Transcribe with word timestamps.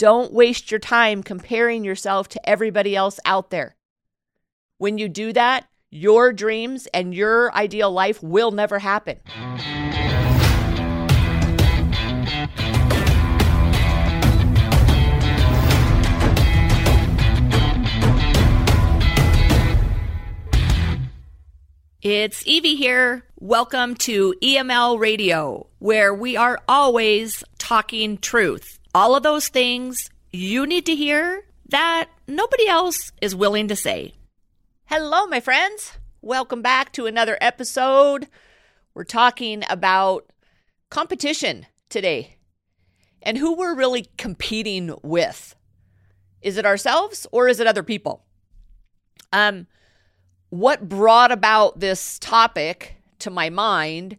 Don't 0.00 0.32
waste 0.32 0.70
your 0.70 0.80
time 0.80 1.22
comparing 1.22 1.84
yourself 1.84 2.26
to 2.30 2.48
everybody 2.48 2.96
else 2.96 3.20
out 3.26 3.50
there. 3.50 3.76
When 4.78 4.96
you 4.96 5.10
do 5.10 5.30
that, 5.34 5.68
your 5.90 6.32
dreams 6.32 6.88
and 6.94 7.14
your 7.14 7.54
ideal 7.54 7.92
life 7.92 8.22
will 8.22 8.50
never 8.50 8.78
happen. 8.78 9.18
It's 22.00 22.46
Evie 22.46 22.76
here. 22.76 23.24
Welcome 23.38 23.96
to 23.96 24.34
EML 24.42 24.98
Radio, 24.98 25.66
where 25.78 26.14
we 26.14 26.38
are 26.38 26.58
always 26.66 27.44
talking 27.58 28.16
truth. 28.16 28.79
All 28.92 29.14
of 29.14 29.22
those 29.22 29.46
things 29.46 30.10
you 30.32 30.66
need 30.66 30.84
to 30.86 30.96
hear 30.96 31.44
that 31.68 32.08
nobody 32.26 32.66
else 32.66 33.12
is 33.20 33.36
willing 33.36 33.68
to 33.68 33.76
say. 33.76 34.14
Hello, 34.86 35.26
my 35.26 35.38
friends. 35.38 35.92
Welcome 36.20 36.60
back 36.60 36.92
to 36.94 37.06
another 37.06 37.38
episode. 37.40 38.26
We're 38.92 39.04
talking 39.04 39.62
about 39.70 40.32
competition 40.90 41.66
today 41.88 42.36
and 43.22 43.38
who 43.38 43.54
we're 43.54 43.76
really 43.76 44.08
competing 44.18 44.92
with. 45.04 45.54
Is 46.42 46.56
it 46.56 46.66
ourselves 46.66 47.28
or 47.30 47.46
is 47.46 47.60
it 47.60 47.68
other 47.68 47.84
people? 47.84 48.24
Um, 49.32 49.68
what 50.48 50.88
brought 50.88 51.30
about 51.30 51.78
this 51.78 52.18
topic 52.18 52.96
to 53.20 53.30
my 53.30 53.50
mind 53.50 54.18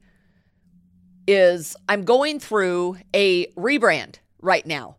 is 1.27 1.75
I'm 1.89 2.05
going 2.05 2.39
through 2.39 2.99
a 3.13 3.47
rebrand 3.47 4.20
right 4.41 4.65
now 4.65 4.97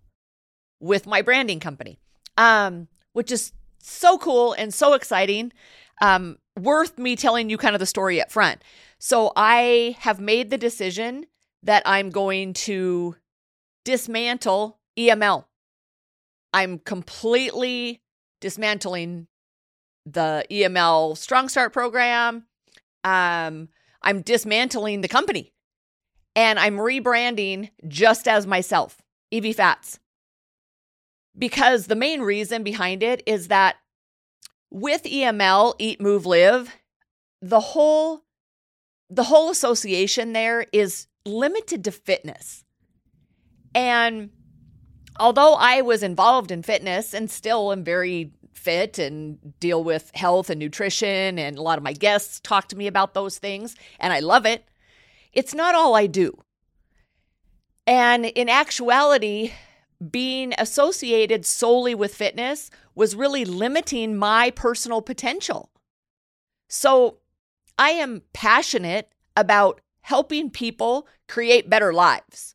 with 0.80 1.06
my 1.06 1.22
branding 1.22 1.60
company, 1.60 1.98
um, 2.36 2.88
which 3.12 3.30
is 3.30 3.52
so 3.78 4.18
cool 4.18 4.52
and 4.52 4.72
so 4.72 4.94
exciting. 4.94 5.52
Um, 6.00 6.38
worth 6.58 6.98
me 6.98 7.16
telling 7.16 7.48
you 7.48 7.56
kind 7.56 7.74
of 7.74 7.80
the 7.80 7.86
story 7.86 8.20
up 8.20 8.30
front. 8.30 8.62
So 8.98 9.32
I 9.36 9.96
have 10.00 10.20
made 10.20 10.50
the 10.50 10.58
decision 10.58 11.26
that 11.62 11.82
I'm 11.86 12.10
going 12.10 12.54
to 12.54 13.16
dismantle 13.84 14.78
EML. 14.98 15.44
I'm 16.52 16.78
completely 16.78 18.02
dismantling 18.40 19.28
the 20.04 20.44
EML 20.50 21.16
Strong 21.16 21.48
Start 21.48 21.72
program. 21.72 22.46
Um, 23.04 23.68
I'm 24.02 24.22
dismantling 24.22 25.00
the 25.00 25.08
company 25.08 25.52
and 26.34 26.58
I'm 26.58 26.76
rebranding 26.76 27.70
just 27.88 28.26
as 28.26 28.46
myself, 28.46 29.01
Evie 29.32 29.52
Fats. 29.52 29.98
Because 31.36 31.86
the 31.86 31.96
main 31.96 32.20
reason 32.20 32.62
behind 32.62 33.02
it 33.02 33.22
is 33.26 33.48
that 33.48 33.76
with 34.70 35.02
EML, 35.02 35.74
Eat, 35.78 36.00
Move, 36.00 36.26
Live, 36.26 36.76
the 37.40 37.60
whole 37.60 38.22
the 39.10 39.24
whole 39.24 39.50
association 39.50 40.32
there 40.32 40.64
is 40.72 41.06
limited 41.26 41.84
to 41.84 41.90
fitness. 41.90 42.64
And 43.74 44.30
although 45.20 45.54
I 45.54 45.82
was 45.82 46.02
involved 46.02 46.50
in 46.50 46.62
fitness 46.62 47.12
and 47.12 47.30
still 47.30 47.72
am 47.72 47.84
very 47.84 48.32
fit 48.62 48.98
and 48.98 49.58
deal 49.58 49.82
with 49.82 50.10
health 50.14 50.50
and 50.50 50.58
nutrition. 50.58 51.38
And 51.38 51.58
a 51.58 51.62
lot 51.62 51.78
of 51.78 51.84
my 51.84 51.92
guests 51.92 52.40
talk 52.40 52.68
to 52.68 52.76
me 52.76 52.86
about 52.86 53.14
those 53.14 53.38
things, 53.38 53.76
and 53.98 54.12
I 54.12 54.20
love 54.20 54.46
it. 54.46 54.64
It's 55.32 55.54
not 55.54 55.74
all 55.74 55.94
I 55.94 56.06
do. 56.06 56.38
And 57.86 58.26
in 58.26 58.48
actuality, 58.48 59.52
being 60.10 60.54
associated 60.58 61.44
solely 61.46 61.94
with 61.94 62.14
fitness 62.14 62.70
was 62.94 63.16
really 63.16 63.44
limiting 63.44 64.16
my 64.16 64.50
personal 64.50 65.02
potential. 65.02 65.70
So 66.68 67.18
I 67.78 67.90
am 67.90 68.22
passionate 68.32 69.12
about 69.36 69.80
helping 70.02 70.50
people 70.50 71.06
create 71.28 71.70
better 71.70 71.92
lives. 71.92 72.54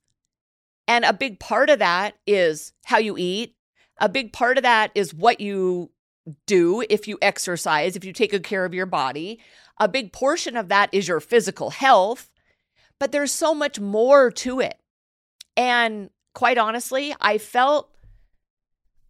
And 0.88 1.04
a 1.04 1.14
big 1.14 1.40
part 1.40 1.70
of 1.70 1.80
that 1.80 2.16
is 2.26 2.74
how 2.86 2.98
you 2.98 3.18
eat. 3.18 3.56
A 4.00 4.10
big 4.10 4.32
part 4.32 4.58
of 4.58 4.64
that 4.64 4.92
is 4.96 5.14
what 5.14 5.42
you 5.42 5.92
do 6.46 6.84
if 6.90 7.08
you 7.08 7.18
exercise, 7.22 7.96
if 7.96 8.06
you 8.06 8.14
take 8.14 8.32
good 8.32 8.44
care 8.44 8.66
of 8.66 8.74
your 8.74 8.86
body. 8.86 9.40
A 9.80 9.88
big 9.88 10.12
portion 10.12 10.56
of 10.56 10.70
that 10.70 10.90
is 10.92 11.08
your 11.08 11.20
physical 11.20 11.70
health, 11.70 12.30
but 13.00 13.12
there's 13.12 13.32
so 13.32 13.54
much 13.54 13.80
more 13.80 14.32
to 14.32 14.60
it. 14.60 14.80
And 15.57 16.09
quite 16.34 16.57
honestly, 16.57 17.13
I 17.19 17.38
felt 17.38 17.91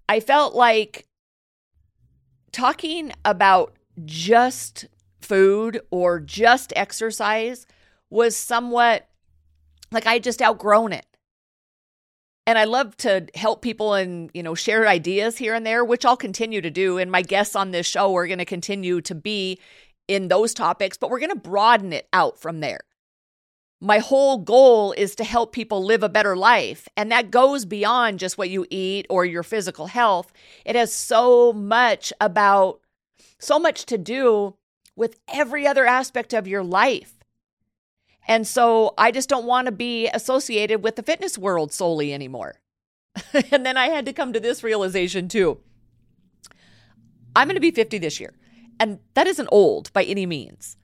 I 0.09 0.19
felt 0.19 0.55
like 0.55 1.05
talking 2.51 3.11
about 3.23 3.75
just 4.05 4.85
food 5.21 5.81
or 5.91 6.19
just 6.19 6.73
exercise 6.75 7.67
was 8.09 8.35
somewhat 8.35 9.07
like 9.91 10.07
I 10.07 10.13
had 10.13 10.23
just 10.23 10.41
outgrown 10.41 10.93
it 10.93 11.05
and 12.47 12.57
I 12.57 12.63
love 12.63 12.95
to 12.97 13.27
help 13.35 13.61
people 13.61 13.93
and, 13.93 14.31
you 14.33 14.41
know, 14.41 14.55
share 14.55 14.87
ideas 14.87 15.37
here 15.37 15.53
and 15.53 15.65
there, 15.65 15.83
which 15.83 16.05
I'll 16.05 16.15
continue 16.15 16.61
to 16.61 16.71
do. 16.71 16.97
And 16.97 17.11
my 17.11 17.21
guests 17.21 17.57
on 17.57 17.71
this 17.71 17.85
show 17.85 18.15
are 18.15 18.25
going 18.25 18.39
to 18.39 18.45
continue 18.45 19.01
to 19.01 19.13
be 19.13 19.59
in 20.07 20.29
those 20.29 20.53
topics, 20.53 20.95
but 20.95 21.09
we're 21.09 21.19
going 21.19 21.31
to 21.31 21.35
broaden 21.35 21.91
it 21.91 22.07
out 22.13 22.39
from 22.39 22.61
there. 22.61 22.79
My 23.79 23.99
whole 23.99 24.39
goal 24.39 24.91
is 24.93 25.13
to 25.15 25.23
help 25.23 25.51
people 25.51 25.83
live 25.83 26.01
a 26.01 26.09
better 26.09 26.35
life. 26.35 26.88
And 26.97 27.11
that 27.11 27.29
goes 27.29 27.65
beyond 27.65 28.19
just 28.19 28.38
what 28.38 28.49
you 28.49 28.65
eat 28.69 29.05
or 29.09 29.23
your 29.23 29.43
physical 29.43 29.88
health. 29.88 30.33
It 30.65 30.75
has 30.75 30.91
so 30.91 31.53
much 31.53 32.11
about, 32.19 32.79
so 33.39 33.59
much 33.59 33.85
to 33.85 33.97
do 33.97 34.55
with 34.95 35.19
every 35.31 35.67
other 35.67 35.85
aspect 35.85 36.33
of 36.33 36.47
your 36.47 36.63
life. 36.63 37.13
And 38.27 38.45
so 38.45 38.93
I 38.97 39.11
just 39.11 39.29
don't 39.29 39.45
want 39.45 39.67
to 39.67 39.71
be 39.71 40.07
associated 40.07 40.83
with 40.83 40.95
the 40.95 41.03
fitness 41.03 41.38
world 41.38 41.71
solely 41.71 42.13
anymore. 42.13 42.55
and 43.51 43.65
then 43.65 43.77
I 43.77 43.88
had 43.88 44.05
to 44.07 44.13
come 44.13 44.33
to 44.33 44.39
this 44.39 44.63
realization 44.63 45.27
too. 45.27 45.59
I'm 47.35 47.47
going 47.47 47.55
to 47.55 47.61
be 47.61 47.71
50 47.71 47.99
this 47.99 48.19
year, 48.19 48.33
and 48.79 48.97
that 49.13 49.27
isn't 49.27 49.49
old 49.51 49.94
by 49.94 50.03
any 50.03 50.25
means. 50.25 50.75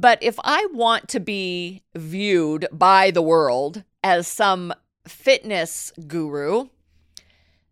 But 0.00 0.22
if 0.22 0.36
I 0.42 0.66
want 0.72 1.08
to 1.10 1.20
be 1.20 1.82
viewed 1.94 2.66
by 2.72 3.10
the 3.10 3.20
world 3.20 3.84
as 4.02 4.26
some 4.26 4.72
fitness 5.06 5.92
guru, 6.06 6.68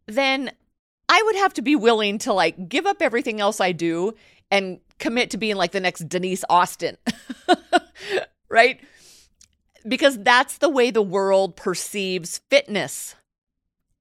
then 0.06 0.52
I 1.08 1.22
would 1.24 1.36
have 1.36 1.54
to 1.54 1.62
be 1.62 1.74
willing 1.74 2.18
to 2.18 2.34
like 2.34 2.68
give 2.68 2.84
up 2.84 3.00
everything 3.00 3.40
else 3.40 3.62
I 3.62 3.72
do 3.72 4.14
and 4.50 4.78
commit 4.98 5.30
to 5.30 5.38
being 5.38 5.56
like 5.56 5.72
the 5.72 5.80
next 5.80 6.06
Denise 6.06 6.44
Austin. 6.50 6.98
right? 8.50 8.78
Because 9.86 10.18
that's 10.18 10.58
the 10.58 10.68
way 10.68 10.90
the 10.90 11.00
world 11.00 11.56
perceives 11.56 12.42
fitness 12.50 13.14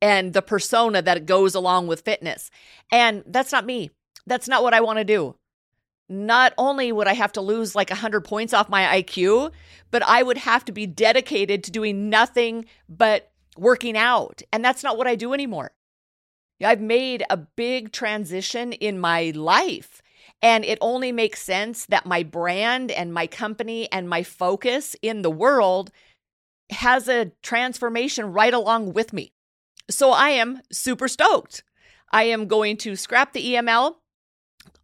and 0.02 0.34
the 0.34 0.42
persona 0.42 1.02
that 1.02 1.28
goes 1.28 1.56
along 1.56 1.88
with 1.88 2.02
fitness. 2.02 2.52
And 2.92 3.24
that's 3.26 3.54
not 3.54 3.66
me. 3.66 3.92
That's 4.26 4.50
not 4.50 4.64
what 4.64 4.74
I 4.74 4.82
want 4.82 5.00
to 5.00 5.06
do. 5.06 5.37
Not 6.09 6.53
only 6.57 6.91
would 6.91 7.07
I 7.07 7.13
have 7.13 7.34
to 7.34 7.41
lose 7.41 7.75
like 7.75 7.90
100 7.90 8.22
points 8.22 8.53
off 8.53 8.69
my 8.69 9.01
IQ, 9.01 9.51
but 9.91 10.03
I 10.03 10.23
would 10.23 10.38
have 10.38 10.63
to 10.66 10.72
be 10.72 10.85
dedicated 10.85 11.63
to 11.63 11.72
doing 11.72 12.09
nothing 12.09 12.66
but 12.88 13.31
working 13.57 13.97
out. 13.97 14.41
And 14.53 14.63
that's 14.63 14.84
not 14.84 14.97
what 14.97 15.07
I 15.07 15.16
do 15.16 15.34
anymore. 15.34 15.72
I've 16.63 16.81
made 16.81 17.23
a 17.29 17.38
big 17.38 17.91
transition 17.91 18.73
in 18.73 19.00
my 19.00 19.31
life 19.35 20.01
and 20.41 20.63
it 20.66 20.78
only 20.81 21.12
makes 21.12 21.41
sense 21.41 21.85
that 21.88 22.06
my 22.06 22.23
brand 22.23 22.91
and 22.91 23.13
my 23.13 23.28
company 23.28 23.91
and 23.91 24.09
my 24.09 24.23
focus 24.23 24.96
in 25.01 25.22
the 25.22 25.31
world 25.31 25.91
has 26.69 27.07
a 27.07 27.31
transformation 27.41 28.34
right 28.34 28.53
along 28.53 28.94
with 28.94 29.13
me. 29.13 29.31
So 29.90 30.12
I 30.12 30.29
am 30.29 30.62
super 30.72 31.07
stoked. 31.07 31.64
I 32.11 32.23
am 32.23 32.47
going 32.47 32.78
to 32.78 32.96
scrap 32.96 33.34
the 33.34 33.53
EML. 33.53 33.96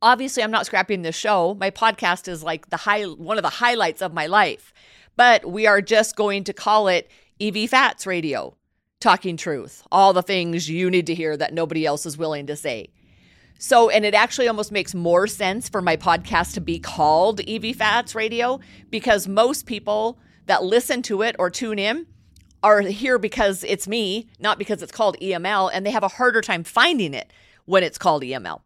Obviously, 0.01 0.43
I'm 0.43 0.51
not 0.51 0.65
scrapping 0.65 1.01
this 1.01 1.15
show. 1.15 1.55
My 1.59 1.71
podcast 1.71 2.27
is 2.27 2.43
like 2.43 2.69
the 2.69 2.77
high 2.77 3.03
one 3.03 3.37
of 3.37 3.43
the 3.43 3.49
highlights 3.49 4.01
of 4.01 4.13
my 4.13 4.27
life. 4.27 4.73
But 5.15 5.45
we 5.45 5.67
are 5.67 5.81
just 5.81 6.15
going 6.15 6.43
to 6.45 6.53
call 6.53 6.87
it 6.87 7.09
EV 7.39 7.69
Fats 7.69 8.05
Radio. 8.05 8.55
Talking 8.99 9.35
truth, 9.35 9.85
all 9.91 10.13
the 10.13 10.23
things 10.23 10.69
you 10.69 10.89
need 10.89 11.07
to 11.07 11.13
hear 11.13 11.35
that 11.35 11.53
nobody 11.53 11.85
else 11.85 12.05
is 12.05 12.17
willing 12.17 12.47
to 12.47 12.55
say. 12.55 12.89
So, 13.59 13.89
and 13.89 14.05
it 14.05 14.13
actually 14.13 14.47
almost 14.47 14.71
makes 14.71 14.95
more 14.95 15.27
sense 15.27 15.69
for 15.69 15.81
my 15.81 15.97
podcast 15.97 16.53
to 16.53 16.61
be 16.61 16.79
called 16.79 17.41
EV 17.47 17.75
Fats 17.75 18.15
Radio 18.15 18.59
because 18.89 19.27
most 19.27 19.65
people 19.65 20.19
that 20.45 20.63
listen 20.63 21.01
to 21.03 21.21
it 21.21 21.35
or 21.39 21.49
tune 21.49 21.79
in 21.79 22.05
are 22.61 22.81
here 22.81 23.17
because 23.19 23.63
it's 23.65 23.87
me, 23.87 24.27
not 24.39 24.57
because 24.57 24.81
it's 24.81 24.91
called 24.91 25.17
EML, 25.21 25.69
and 25.73 25.85
they 25.85 25.91
have 25.91 26.03
a 26.03 26.07
harder 26.07 26.41
time 26.41 26.63
finding 26.63 27.13
it 27.13 27.31
when 27.65 27.83
it's 27.83 27.97
called 27.97 28.23
EML. 28.23 28.61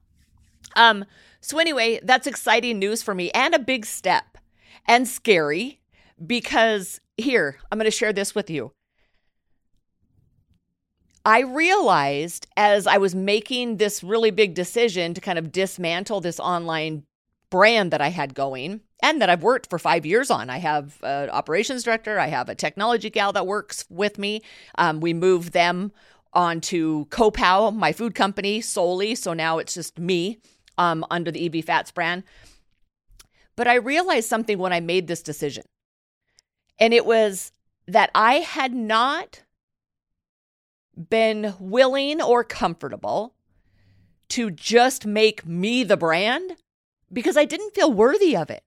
Um, 0.78 1.04
so 1.42 1.60
anyway, 1.60 2.00
that's 2.04 2.28
exciting 2.28 2.80
news 2.80 3.04
for 3.04 3.14
me 3.14 3.32
and 3.32 3.54
a 3.54 3.60
big 3.60 3.86
step 3.86 4.38
and 4.86 5.08
scary 5.08 5.82
because 6.26 7.02
here, 7.18 7.58
I'm 7.72 7.78
going 7.78 7.86
to 7.86 7.92
share 7.92 8.14
this 8.14 8.34
with 8.34 8.50
you. 8.50 8.72
I 11.26 11.42
realized 11.42 12.48
as 12.56 12.88
I 12.88 12.98
was 13.00 13.14
making 13.14 13.78
this 13.78 14.02
really 14.02 14.32
big 14.32 14.54
decision 14.54 15.14
to 15.14 15.20
kind 15.20 15.38
of 15.38 15.52
dismantle 15.52 16.22
this 16.22 16.40
online 16.40 17.04
brand 17.50 17.92
that 17.92 18.02
I 18.02 18.10
had 18.10 18.34
going 18.34 18.82
and 19.02 19.22
that 19.22 19.30
I've 19.30 19.44
worked 19.44 19.70
for 19.70 19.78
five 19.78 20.06
years 20.06 20.32
on. 20.32 20.50
I 20.50 20.60
have 20.60 20.98
an 21.04 21.30
operations 21.30 21.84
director, 21.84 22.18
I 22.18 22.28
have 22.28 22.50
a 22.50 22.56
technology 22.56 23.10
gal 23.10 23.34
that 23.34 23.46
works 23.46 23.86
with 23.90 24.18
me. 24.18 24.42
Um, 24.78 25.02
we 25.02 25.14
moved 25.14 25.52
them 25.52 25.92
onto 26.34 27.06
Copow, 27.08 27.76
my 27.76 27.92
food 27.92 28.16
company, 28.16 28.62
solely. 28.62 29.16
So 29.16 29.34
now 29.34 29.58
it's 29.58 29.74
just 29.74 30.00
me 30.00 30.40
um, 30.78 31.06
under 31.10 31.32
the 31.32 31.46
EV 31.46 31.66
Fats 31.66 31.92
brand. 31.92 32.24
But 33.56 33.68
I 33.68 33.76
realized 33.76 34.30
something 34.30 34.58
when 34.58 34.74
I 34.74 34.80
made 34.80 35.08
this 35.08 35.22
decision. 35.22 35.64
And 36.80 36.94
it 36.94 37.06
was 37.06 37.52
that 37.88 38.12
I 38.14 38.36
had 38.36 38.74
not 38.74 39.44
been 41.10 41.56
willing 41.60 42.22
or 42.22 42.44
comfortable 42.44 43.34
to 44.30 44.52
just 44.52 45.06
make 45.06 45.46
me 45.46 45.84
the 45.84 45.98
brand 45.98 46.58
because 47.12 47.38
I 47.38 47.46
didn't 47.46 47.74
feel 47.74 47.92
worthy 47.92 48.36
of 48.36 48.50
it. 48.50 48.64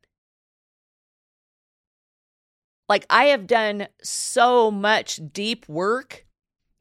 Like, 2.89 3.07
I 3.09 3.27
have 3.27 3.47
done 3.47 3.87
so 4.03 4.71
much 4.71 5.21
deep 5.33 5.69
work, 5.69 6.27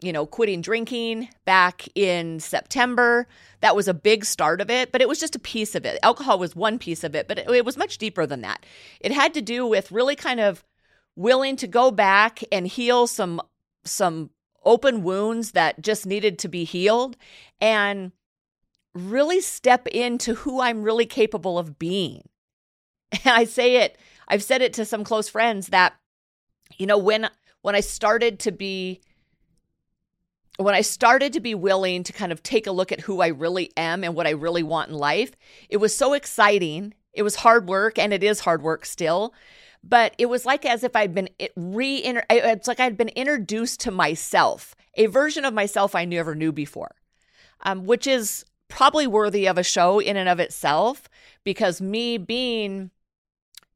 you 0.01 0.13
know, 0.13 0.25
quitting 0.25 0.61
drinking 0.61 1.29
back 1.45 1.87
in 1.95 2.39
September. 2.39 3.27
That 3.61 3.75
was 3.75 3.87
a 3.87 3.93
big 3.93 4.23
start 4.23 4.61
of 4.61 4.69
it, 4.69 4.91
but 4.91 5.01
it 5.01 5.09
was 5.09 5.19
just 5.19 5.35
a 5.35 5.39
piece 5.39 5.75
of 5.75 5.85
it. 5.85 5.99
Alcohol 6.03 6.39
was 6.39 6.55
one 6.55 6.79
piece 6.79 7.03
of 7.03 7.15
it, 7.15 7.27
but 7.27 7.37
it, 7.37 7.65
was 7.65 7.77
much 7.77 7.97
deeper 7.97 8.25
than 8.25 8.41
that. 8.41 8.65
It 9.01 9.11
had 9.11 9.33
to 9.33 9.41
do 9.41 9.65
with 9.65 9.91
really 9.91 10.15
kind 10.15 10.39
of 10.39 10.63
willing 11.15 11.57
to 11.57 11.67
go 11.67 11.91
back 11.91 12.41
and 12.51 12.65
heal 12.65 13.07
some 13.07 13.41
some 13.83 14.29
open 14.63 15.03
wounds 15.03 15.51
that 15.51 15.81
just 15.81 16.05
needed 16.05 16.37
to 16.39 16.47
be 16.47 16.63
healed 16.63 17.17
and 17.59 18.11
really 18.93 19.41
step 19.41 19.87
into 19.87 20.35
who 20.35 20.61
I'm 20.61 20.83
really 20.83 21.05
capable 21.05 21.57
of 21.57 21.79
being. 21.79 22.27
And 23.11 23.21
I 23.25 23.45
say 23.45 23.77
it, 23.77 23.97
I've 24.27 24.43
said 24.43 24.61
it 24.61 24.73
to 24.73 24.85
some 24.85 25.03
close 25.03 25.27
friends 25.27 25.67
that, 25.67 25.93
you 26.77 26.85
know, 26.85 26.97
when 26.97 27.29
when 27.61 27.75
I 27.75 27.81
started 27.81 28.39
to 28.39 28.51
be 28.51 29.01
when 30.59 30.75
I 30.75 30.81
started 30.81 31.33
to 31.33 31.39
be 31.39 31.55
willing 31.55 32.03
to 32.03 32.11
kind 32.11 32.33
of 32.33 32.43
take 32.43 32.67
a 32.67 32.71
look 32.71 32.91
at 32.91 32.99
who 32.99 33.21
I 33.21 33.27
really 33.27 33.71
am 33.77 34.03
and 34.03 34.13
what 34.13 34.27
I 34.27 34.31
really 34.31 34.63
want 34.63 34.89
in 34.89 34.95
life, 34.95 35.31
it 35.69 35.77
was 35.77 35.95
so 35.95 36.13
exciting. 36.13 36.93
It 37.13 37.23
was 37.23 37.35
hard 37.35 37.69
work 37.69 37.97
and 37.97 38.11
it 38.11 38.23
is 38.23 38.41
hard 38.41 38.61
work 38.61 38.85
still, 38.85 39.33
but 39.83 40.13
it 40.17 40.25
was 40.25 40.45
like 40.45 40.65
as 40.65 40.83
if 40.83 40.97
I'd 40.97 41.15
been 41.15 41.29
re 41.55 41.97
it's 42.29 42.67
like 42.67 42.81
I'd 42.81 42.97
been 42.97 43.09
introduced 43.09 43.79
to 43.81 43.91
myself, 43.91 44.75
a 44.95 45.05
version 45.05 45.45
of 45.45 45.53
myself 45.53 45.95
I 45.95 46.03
never 46.03 46.35
knew 46.35 46.51
before. 46.51 46.93
Um, 47.61 47.85
which 47.85 48.05
is 48.05 48.45
probably 48.67 49.07
worthy 49.07 49.47
of 49.47 49.57
a 49.57 49.63
show 49.63 49.99
in 49.99 50.17
and 50.17 50.29
of 50.29 50.39
itself 50.39 51.09
because 51.43 51.81
me 51.81 52.17
being 52.17 52.91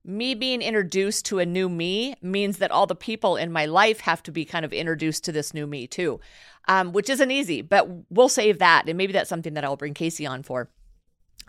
me 0.05 0.35
being 0.35 0.61
introduced 0.61 1.25
to 1.25 1.39
a 1.39 1.45
new 1.45 1.69
me 1.69 2.15
means 2.21 2.57
that 2.57 2.71
all 2.71 2.85
the 2.85 2.95
people 2.95 3.37
in 3.37 3.51
my 3.51 3.65
life 3.65 4.01
have 4.01 4.21
to 4.23 4.31
be 4.31 4.45
kind 4.45 4.65
of 4.65 4.73
introduced 4.73 5.23
to 5.25 5.31
this 5.31 5.53
new 5.53 5.65
me 5.65 5.87
too, 5.87 6.19
um, 6.67 6.91
which 6.91 7.09
isn't 7.09 7.31
easy, 7.31 7.61
but 7.61 7.87
we'll 8.09 8.29
save 8.29 8.59
that. 8.59 8.87
And 8.87 8.97
maybe 8.97 9.13
that's 9.13 9.29
something 9.29 9.53
that 9.53 9.63
I'll 9.63 9.77
bring 9.77 9.93
Casey 9.93 10.25
on 10.25 10.43
for. 10.43 10.69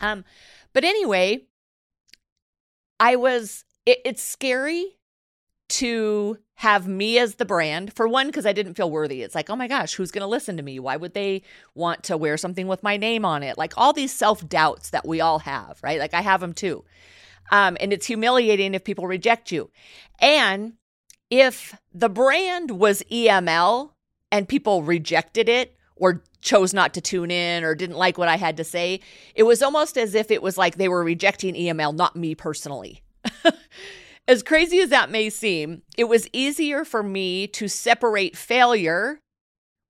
Um, 0.01 0.25
but 0.73 0.85
anyway, 0.85 1.47
I 3.01 3.17
was, 3.17 3.65
it, 3.87 3.99
it's 4.05 4.23
scary 4.23 4.99
to 5.71 6.39
have 6.57 6.87
me 6.87 7.19
as 7.19 7.37
the 7.37 7.45
brand 7.45 7.93
for 7.95 8.07
one 8.07 8.27
because 8.27 8.47
i 8.47 8.53
didn't 8.53 8.75
feel 8.75 8.91
worthy 8.91 9.23
it's 9.23 9.35
like 9.35 9.51
oh 9.51 9.57
my 9.57 9.67
gosh 9.67 9.95
who's 9.95 10.11
going 10.11 10.21
to 10.21 10.27
listen 10.27 10.57
to 10.57 10.63
me 10.63 10.79
why 10.79 10.97
would 10.97 11.15
they 11.15 11.43
want 11.75 12.03
to 12.05 12.17
wear 12.17 12.37
something 12.37 12.69
with 12.69 12.83
my 12.83 12.97
name 12.97 13.25
on 13.25 13.43
it 13.43 13.59
like 13.59 13.73
all 13.77 13.93
these 13.93 14.13
self-doubts 14.13 14.91
that 14.91 15.07
we 15.07 15.21
all 15.21 15.41
have 15.41 15.81
right 15.83 15.99
like 15.99 16.15
i 16.15 16.21
have 16.21 16.41
them 16.41 16.53
too 16.53 16.85
um, 17.51 17.77
and 17.81 17.93
it's 17.93 18.07
humiliating 18.07 18.75
if 18.75 18.85
people 18.85 19.07
reject 19.07 19.53
you. 19.53 19.71
And 20.21 20.75
if 21.31 21.79
the 21.93 22.09
brand 22.09 22.71
was 22.71 23.03
eml 23.11 23.91
and 24.31 24.49
people 24.49 24.83
rejected 24.83 25.49
it 25.49 25.77
or 25.97 26.23
chose 26.41 26.75
not 26.75 26.93
to 26.95 27.01
tune 27.01 27.31
in 27.31 27.65
or 27.65 27.75
didn't 27.75 27.97
like 27.97 28.19
what 28.19 28.29
i 28.29 28.37
had 28.37 28.59
to 28.59 28.65
say 28.65 29.01
it 29.35 29.45
was 29.45 29.63
almost 29.63 29.97
as 29.97 30.15
if 30.15 30.31
it 30.31 30.43
was 30.43 30.59
like 30.59 30.77
they 30.77 30.89
were 30.89 31.03
rejecting 31.03 31.55
eml 31.55 31.95
not 31.95 32.15
me 32.15 32.35
personally. 32.35 33.03
As 34.27 34.43
crazy 34.43 34.81
as 34.81 34.89
that 34.89 35.11
may 35.11 35.29
seem, 35.29 35.83
it 35.99 36.05
was 36.05 36.29
easier 36.33 36.85
for 36.85 37.03
me 37.03 37.47
to 37.49 37.69
separate 37.69 38.37
failure 38.37 39.21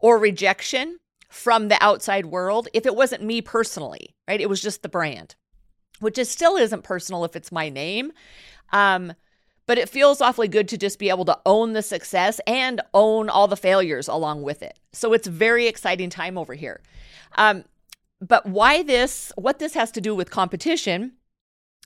or 0.01 0.19
rejection 0.19 0.99
from 1.29 1.69
the 1.69 1.81
outside 1.81 2.27
world 2.27 2.67
if 2.75 2.85
it 2.85 2.97
wasn't 2.97 3.23
me 3.23 3.41
personally, 3.41 4.15
right? 4.27 4.41
It 4.41 4.49
was 4.49 4.61
just 4.61 4.83
the 4.83 4.89
brand, 4.89 5.37
which 6.05 6.19
is 6.19 6.31
still 6.31 6.57
isn't 6.57 6.85
personal 6.85 7.25
if 7.25 7.35
it's 7.35 7.51
my 7.51 7.69
name. 7.69 8.13
Um, 8.73 9.15
but 9.67 9.79
it 9.79 9.89
feels 9.89 10.21
awfully 10.21 10.49
good 10.49 10.69
to 10.69 10.79
just 10.79 10.99
be 10.99 11.09
able 11.09 11.25
to 11.25 11.39
own 11.47 11.73
the 11.73 11.83
success 11.83 12.41
and 12.47 12.81
own 12.93 13.29
all 13.29 13.49
the 13.49 13.57
failures 13.57 14.09
along 14.09 14.43
with 14.43 14.63
it. 14.63 14.79
So 14.93 15.13
it's 15.13 15.27
very 15.27 15.67
exciting 15.67 16.11
time 16.11 16.37
over 16.37 16.55
here. 16.55 16.81
Um, 17.37 17.65
but 18.21 18.47
why 18.47 18.83
this, 18.83 19.33
what 19.37 19.59
this 19.59 19.75
has 19.75 19.91
to 19.93 20.01
do 20.01 20.15
with 20.15 20.31
competition 20.31 21.13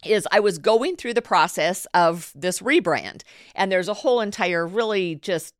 is 0.04 0.28
I 0.30 0.40
was 0.40 0.58
going 0.58 0.96
through 0.96 1.14
the 1.14 1.22
process 1.22 1.86
of 1.94 2.32
this 2.34 2.60
rebrand, 2.60 3.22
and 3.54 3.70
there's 3.70 3.88
a 3.88 3.94
whole 3.94 4.20
entire, 4.20 4.66
really 4.66 5.16
just 5.16 5.54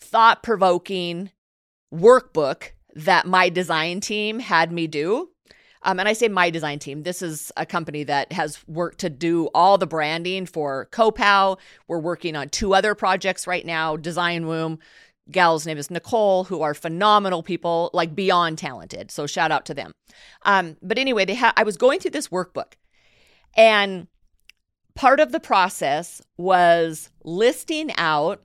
thought 0.00 0.42
provoking 0.42 1.30
workbook 1.92 2.72
that 2.94 3.26
my 3.26 3.48
design 3.48 4.00
team 4.00 4.38
had 4.38 4.70
me 4.70 4.86
do. 4.86 5.30
Um, 5.84 6.00
and 6.00 6.08
I 6.08 6.12
say 6.12 6.28
my 6.28 6.50
design 6.50 6.78
team. 6.78 7.02
This 7.02 7.22
is 7.22 7.52
a 7.56 7.64
company 7.64 8.04
that 8.04 8.32
has 8.32 8.66
worked 8.66 8.98
to 9.00 9.10
do 9.10 9.48
all 9.54 9.78
the 9.78 9.86
branding 9.86 10.46
for 10.46 10.88
Copow. 10.92 11.58
We're 11.88 12.00
working 12.00 12.36
on 12.36 12.48
two 12.48 12.74
other 12.74 12.94
projects 12.94 13.46
right 13.46 13.64
now 13.64 13.96
Design 13.96 14.46
Womb. 14.46 14.78
Gal's 15.30 15.66
name 15.66 15.78
is 15.78 15.90
Nicole, 15.90 16.44
who 16.44 16.60
are 16.60 16.74
phenomenal 16.74 17.42
people, 17.42 17.90
like 17.94 18.14
beyond 18.14 18.58
talented. 18.58 19.10
So 19.10 19.26
shout 19.26 19.50
out 19.50 19.64
to 19.66 19.74
them. 19.74 19.92
Um, 20.42 20.76
but 20.82 20.98
anyway, 20.98 21.24
they 21.24 21.34
ha- 21.34 21.54
I 21.56 21.62
was 21.62 21.78
going 21.78 22.00
through 22.00 22.10
this 22.10 22.28
workbook 22.28 22.74
and 23.56 24.06
part 24.94 25.20
of 25.20 25.32
the 25.32 25.40
process 25.40 26.20
was 26.36 27.10
listing 27.24 27.90
out 27.96 28.42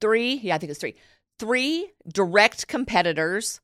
three, 0.00 0.34
yeah, 0.34 0.54
I 0.54 0.58
think 0.58 0.70
it's 0.70 0.80
three, 0.80 0.96
three 1.38 1.90
direct 2.12 2.68
competitors 2.68 3.60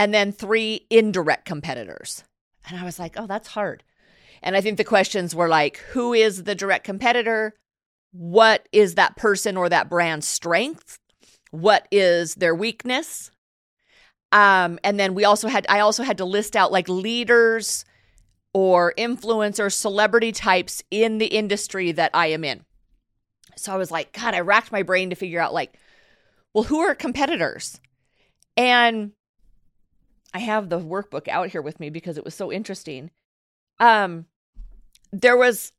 and 0.00 0.14
then 0.14 0.32
three 0.32 0.86
indirect 0.88 1.44
competitors. 1.44 2.24
And 2.66 2.80
I 2.80 2.84
was 2.84 2.98
like, 2.98 3.16
oh, 3.18 3.26
that's 3.26 3.48
hard. 3.48 3.84
And 4.42 4.56
I 4.56 4.62
think 4.62 4.78
the 4.78 4.84
questions 4.84 5.34
were 5.34 5.46
like, 5.46 5.76
who 5.92 6.14
is 6.14 6.44
the 6.44 6.54
direct 6.54 6.84
competitor? 6.84 7.52
What 8.12 8.66
is 8.72 8.94
that 8.94 9.16
person 9.16 9.58
or 9.58 9.68
that 9.68 9.90
brand's 9.90 10.26
strength? 10.26 10.98
What 11.50 11.86
is 11.90 12.34
their 12.36 12.54
weakness? 12.54 13.30
Um, 14.32 14.78
and 14.82 14.98
then 14.98 15.12
we 15.12 15.26
also 15.26 15.48
had, 15.48 15.66
I 15.68 15.80
also 15.80 16.02
had 16.02 16.16
to 16.16 16.24
list 16.24 16.56
out 16.56 16.72
like 16.72 16.88
leaders 16.88 17.84
or 18.54 18.94
influencer 18.96 19.70
celebrity 19.70 20.32
types 20.32 20.82
in 20.90 21.18
the 21.18 21.26
industry 21.26 21.92
that 21.92 22.12
I 22.14 22.28
am 22.28 22.42
in. 22.42 22.64
So 23.54 23.70
I 23.70 23.76
was 23.76 23.90
like, 23.90 24.14
God, 24.14 24.32
I 24.32 24.40
racked 24.40 24.72
my 24.72 24.82
brain 24.82 25.10
to 25.10 25.16
figure 25.16 25.40
out 25.40 25.52
like, 25.52 25.74
well, 26.54 26.64
who 26.64 26.78
are 26.78 26.94
competitors? 26.94 27.82
And 28.56 29.12
I 30.32 30.38
have 30.40 30.68
the 30.68 30.78
workbook 30.78 31.28
out 31.28 31.48
here 31.48 31.62
with 31.62 31.80
me 31.80 31.90
because 31.90 32.16
it 32.16 32.24
was 32.24 32.34
so 32.34 32.52
interesting. 32.52 33.10
Um 33.78 34.26
there 35.12 35.36
was 35.36 35.72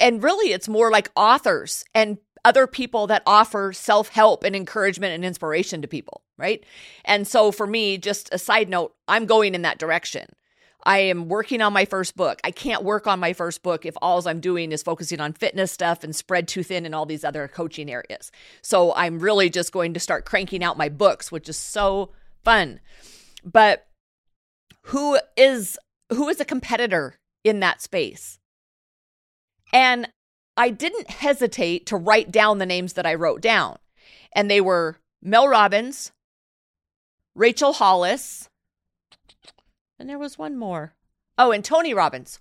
and 0.00 0.22
really 0.22 0.52
it's 0.52 0.68
more 0.68 0.90
like 0.90 1.10
authors 1.16 1.84
and 1.94 2.18
other 2.44 2.66
people 2.66 3.06
that 3.06 3.22
offer 3.26 3.72
self-help 3.72 4.44
and 4.44 4.54
encouragement 4.54 5.14
and 5.14 5.24
inspiration 5.24 5.80
to 5.80 5.88
people, 5.88 6.22
right? 6.36 6.64
And 7.04 7.26
so 7.26 7.50
for 7.50 7.66
me, 7.66 7.96
just 7.96 8.28
a 8.32 8.38
side 8.38 8.68
note, 8.68 8.94
I'm 9.08 9.24
going 9.24 9.54
in 9.54 9.62
that 9.62 9.78
direction. 9.78 10.26
I 10.86 10.98
am 10.98 11.28
working 11.28 11.62
on 11.62 11.72
my 11.72 11.86
first 11.86 12.14
book. 12.14 12.40
I 12.44 12.50
can't 12.50 12.84
work 12.84 13.06
on 13.06 13.18
my 13.18 13.32
first 13.32 13.62
book 13.62 13.86
if 13.86 13.94
all 14.02 14.26
I'm 14.28 14.40
doing 14.40 14.70
is 14.70 14.82
focusing 14.82 15.18
on 15.18 15.32
fitness 15.32 15.72
stuff 15.72 16.04
and 16.04 16.14
spread 16.14 16.46
too 16.46 16.62
thin 16.62 16.84
and 16.84 16.94
all 16.94 17.06
these 17.06 17.24
other 17.24 17.48
coaching 17.48 17.90
areas. 17.90 18.30
So 18.60 18.92
I'm 18.94 19.18
really 19.18 19.48
just 19.48 19.72
going 19.72 19.94
to 19.94 20.00
start 20.00 20.26
cranking 20.26 20.62
out 20.62 20.76
my 20.76 20.90
books, 20.90 21.32
which 21.32 21.48
is 21.48 21.56
so 21.56 22.10
fun. 22.44 22.80
But 23.44 23.86
who 24.86 25.18
is 25.36 25.78
who 26.10 26.28
is 26.28 26.40
a 26.40 26.44
competitor 26.44 27.16
in 27.42 27.60
that 27.60 27.82
space? 27.82 28.38
And 29.72 30.08
I 30.56 30.70
didn't 30.70 31.10
hesitate 31.10 31.86
to 31.86 31.96
write 31.96 32.30
down 32.30 32.58
the 32.58 32.66
names 32.66 32.94
that 32.94 33.06
I 33.06 33.14
wrote 33.14 33.40
down. 33.40 33.78
And 34.34 34.50
they 34.50 34.60
were 34.60 34.98
Mel 35.22 35.48
Robbins, 35.48 36.12
Rachel 37.34 37.72
Hollis, 37.72 38.48
and 39.98 40.08
there 40.08 40.18
was 40.18 40.38
one 40.38 40.56
more. 40.56 40.94
Oh, 41.38 41.50
and 41.50 41.64
Tony 41.64 41.94
Robbins. 41.94 42.40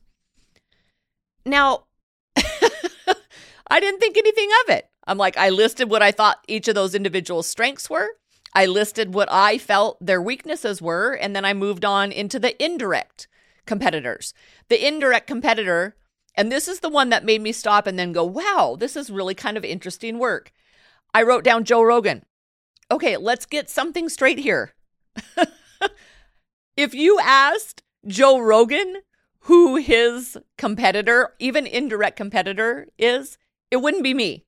Now, 1.46 1.86
I 2.36 3.80
didn't 3.80 4.00
think 4.00 4.18
anything 4.18 4.50
of 4.64 4.76
it. 4.76 4.88
I'm 5.06 5.18
like, 5.18 5.38
I 5.38 5.50
listed 5.50 5.90
what 5.90 6.02
I 6.02 6.12
thought 6.12 6.44
each 6.48 6.68
of 6.68 6.76
those 6.76 6.96
individual 6.96 7.44
strengths 7.44 7.90
were. 7.90 8.10
I 8.56 8.66
listed 8.66 9.14
what 9.14 9.32
I 9.32 9.58
felt 9.58 9.98
their 10.00 10.22
weaknesses 10.22 10.82
were, 10.82 11.14
and 11.14 11.36
then 11.36 11.46
I 11.46 11.54
moved 11.54 11.84
on 11.84 12.12
into 12.12 12.40
the 12.40 12.62
indirect 12.64 13.28
competitors. 13.66 14.34
The 14.70 14.86
indirect 14.86 15.28
competitor, 15.28 15.96
and 16.36 16.52
this 16.52 16.68
is 16.68 16.80
the 16.80 16.90
one 16.90 17.10
that 17.10 17.26
made 17.26 17.42
me 17.42 17.52
stop 17.52 17.88
and 17.88 17.98
then 17.98 18.12
go, 18.12 18.24
wow, 18.24 18.76
this 18.80 18.96
is 18.96 19.10
really 19.10 19.36
kind 19.36 19.58
of 19.58 19.66
interesting 19.66 20.20
work. 20.20 20.52
I 21.14 21.24
wrote 21.24 21.44
down 21.44 21.64
Joe 21.64 21.82
Rogan. 21.82 22.26
Okay, 22.92 23.18
let's 23.18 23.46
get 23.46 23.70
something 23.70 24.10
straight 24.10 24.40
here. 24.40 24.74
if 26.78 26.94
you 26.94 27.20
asked 27.22 27.84
Joe 28.08 28.40
Rogan 28.40 28.98
who 29.44 29.76
his 29.76 30.38
competitor, 30.58 31.34
even 31.40 31.68
indirect 31.68 32.16
competitor, 32.16 32.88
is, 32.98 33.38
it 33.72 33.78
wouldn't 33.78 34.04
be 34.04 34.14
me. 34.14 34.46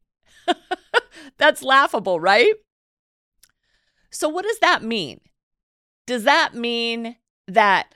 That's 1.38 1.62
laughable, 1.62 2.20
right? 2.20 2.54
So, 4.16 4.30
what 4.30 4.46
does 4.46 4.60
that 4.60 4.82
mean? 4.82 5.20
Does 6.08 6.24
that 6.24 6.56
mean 6.56 7.18
that 7.50 7.96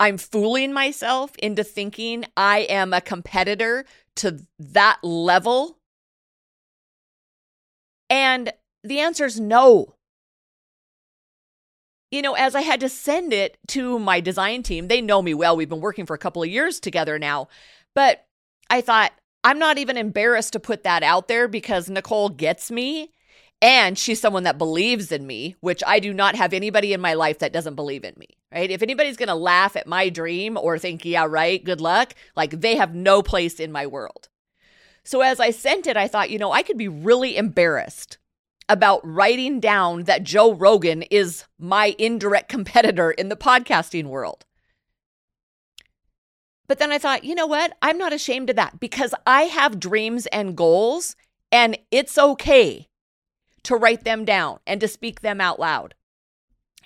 I'm 0.00 0.18
fooling 0.18 0.72
myself 0.72 1.36
into 1.38 1.62
thinking 1.62 2.24
I 2.36 2.60
am 2.68 2.92
a 2.92 3.00
competitor 3.00 3.84
to 4.16 4.40
that 4.58 4.98
level? 5.04 5.78
And 8.08 8.52
the 8.82 8.98
answer 8.98 9.24
is 9.24 9.38
no. 9.38 9.94
You 12.10 12.22
know, 12.22 12.34
as 12.34 12.56
I 12.56 12.62
had 12.62 12.80
to 12.80 12.88
send 12.88 13.32
it 13.32 13.56
to 13.68 14.00
my 14.00 14.18
design 14.18 14.64
team, 14.64 14.88
they 14.88 15.00
know 15.00 15.22
me 15.22 15.32
well. 15.32 15.56
We've 15.56 15.68
been 15.68 15.80
working 15.80 16.06
for 16.06 16.14
a 16.14 16.18
couple 16.18 16.42
of 16.42 16.48
years 16.48 16.80
together 16.80 17.20
now. 17.20 17.46
But 17.94 18.26
I 18.68 18.80
thought, 18.80 19.12
I'm 19.44 19.60
not 19.60 19.78
even 19.78 19.96
embarrassed 19.96 20.54
to 20.54 20.60
put 20.60 20.82
that 20.82 21.04
out 21.04 21.28
there 21.28 21.46
because 21.46 21.88
Nicole 21.88 22.30
gets 22.30 22.68
me 22.68 23.12
and 23.62 23.98
she's 23.98 24.20
someone 24.20 24.44
that 24.44 24.58
believes 24.58 25.12
in 25.12 25.26
me, 25.26 25.56
which 25.60 25.82
I 25.86 25.98
do 26.00 26.14
not 26.14 26.34
have 26.34 26.52
anybody 26.52 26.92
in 26.92 27.00
my 27.00 27.14
life 27.14 27.40
that 27.40 27.52
doesn't 27.52 27.74
believe 27.74 28.04
in 28.04 28.14
me, 28.16 28.28
right? 28.50 28.70
If 28.70 28.82
anybody's 28.82 29.18
going 29.18 29.28
to 29.28 29.34
laugh 29.34 29.76
at 29.76 29.86
my 29.86 30.08
dream 30.08 30.56
or 30.56 30.78
think, 30.78 31.04
yeah, 31.04 31.26
right, 31.28 31.62
good 31.62 31.80
luck, 31.80 32.14
like 32.36 32.60
they 32.60 32.76
have 32.76 32.94
no 32.94 33.22
place 33.22 33.60
in 33.60 33.70
my 33.70 33.86
world. 33.86 34.28
So 35.04 35.20
as 35.20 35.40
I 35.40 35.50
sent 35.50 35.86
it, 35.86 35.96
I 35.96 36.08
thought, 36.08 36.30
you 36.30 36.38
know, 36.38 36.52
I 36.52 36.62
could 36.62 36.78
be 36.78 36.88
really 36.88 37.36
embarrassed 37.36 38.18
about 38.68 39.00
writing 39.04 39.60
down 39.60 40.04
that 40.04 40.22
Joe 40.22 40.54
Rogan 40.54 41.02
is 41.02 41.44
my 41.58 41.94
indirect 41.98 42.48
competitor 42.48 43.10
in 43.10 43.28
the 43.28 43.36
podcasting 43.36 44.04
world. 44.04 44.46
But 46.66 46.78
then 46.78 46.92
I 46.92 46.98
thought, 46.98 47.24
you 47.24 47.34
know 47.34 47.48
what? 47.48 47.76
I'm 47.82 47.98
not 47.98 48.12
ashamed 48.12 48.48
of 48.48 48.56
that 48.56 48.78
because 48.78 49.12
I 49.26 49.42
have 49.42 49.80
dreams 49.80 50.26
and 50.26 50.56
goals, 50.56 51.16
and 51.50 51.76
it's 51.90 52.16
okay 52.16 52.89
to 53.64 53.76
write 53.76 54.04
them 54.04 54.24
down 54.24 54.58
and 54.66 54.80
to 54.80 54.88
speak 54.88 55.20
them 55.20 55.40
out 55.40 55.58
loud. 55.58 55.94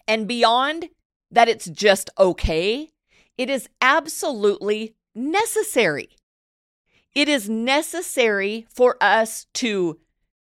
And 0.07 0.29
beyond 0.29 0.89
that, 1.31 1.49
it's 1.49 1.67
just 1.67 2.11
okay, 2.19 2.91
it 3.37 3.51
is 3.51 3.69
absolutely 3.81 4.95
necessary. 5.15 6.11
It 7.15 7.29
is 7.29 7.49
necessary 7.49 8.67
for 8.69 8.97
us 9.01 9.47
to 9.55 9.99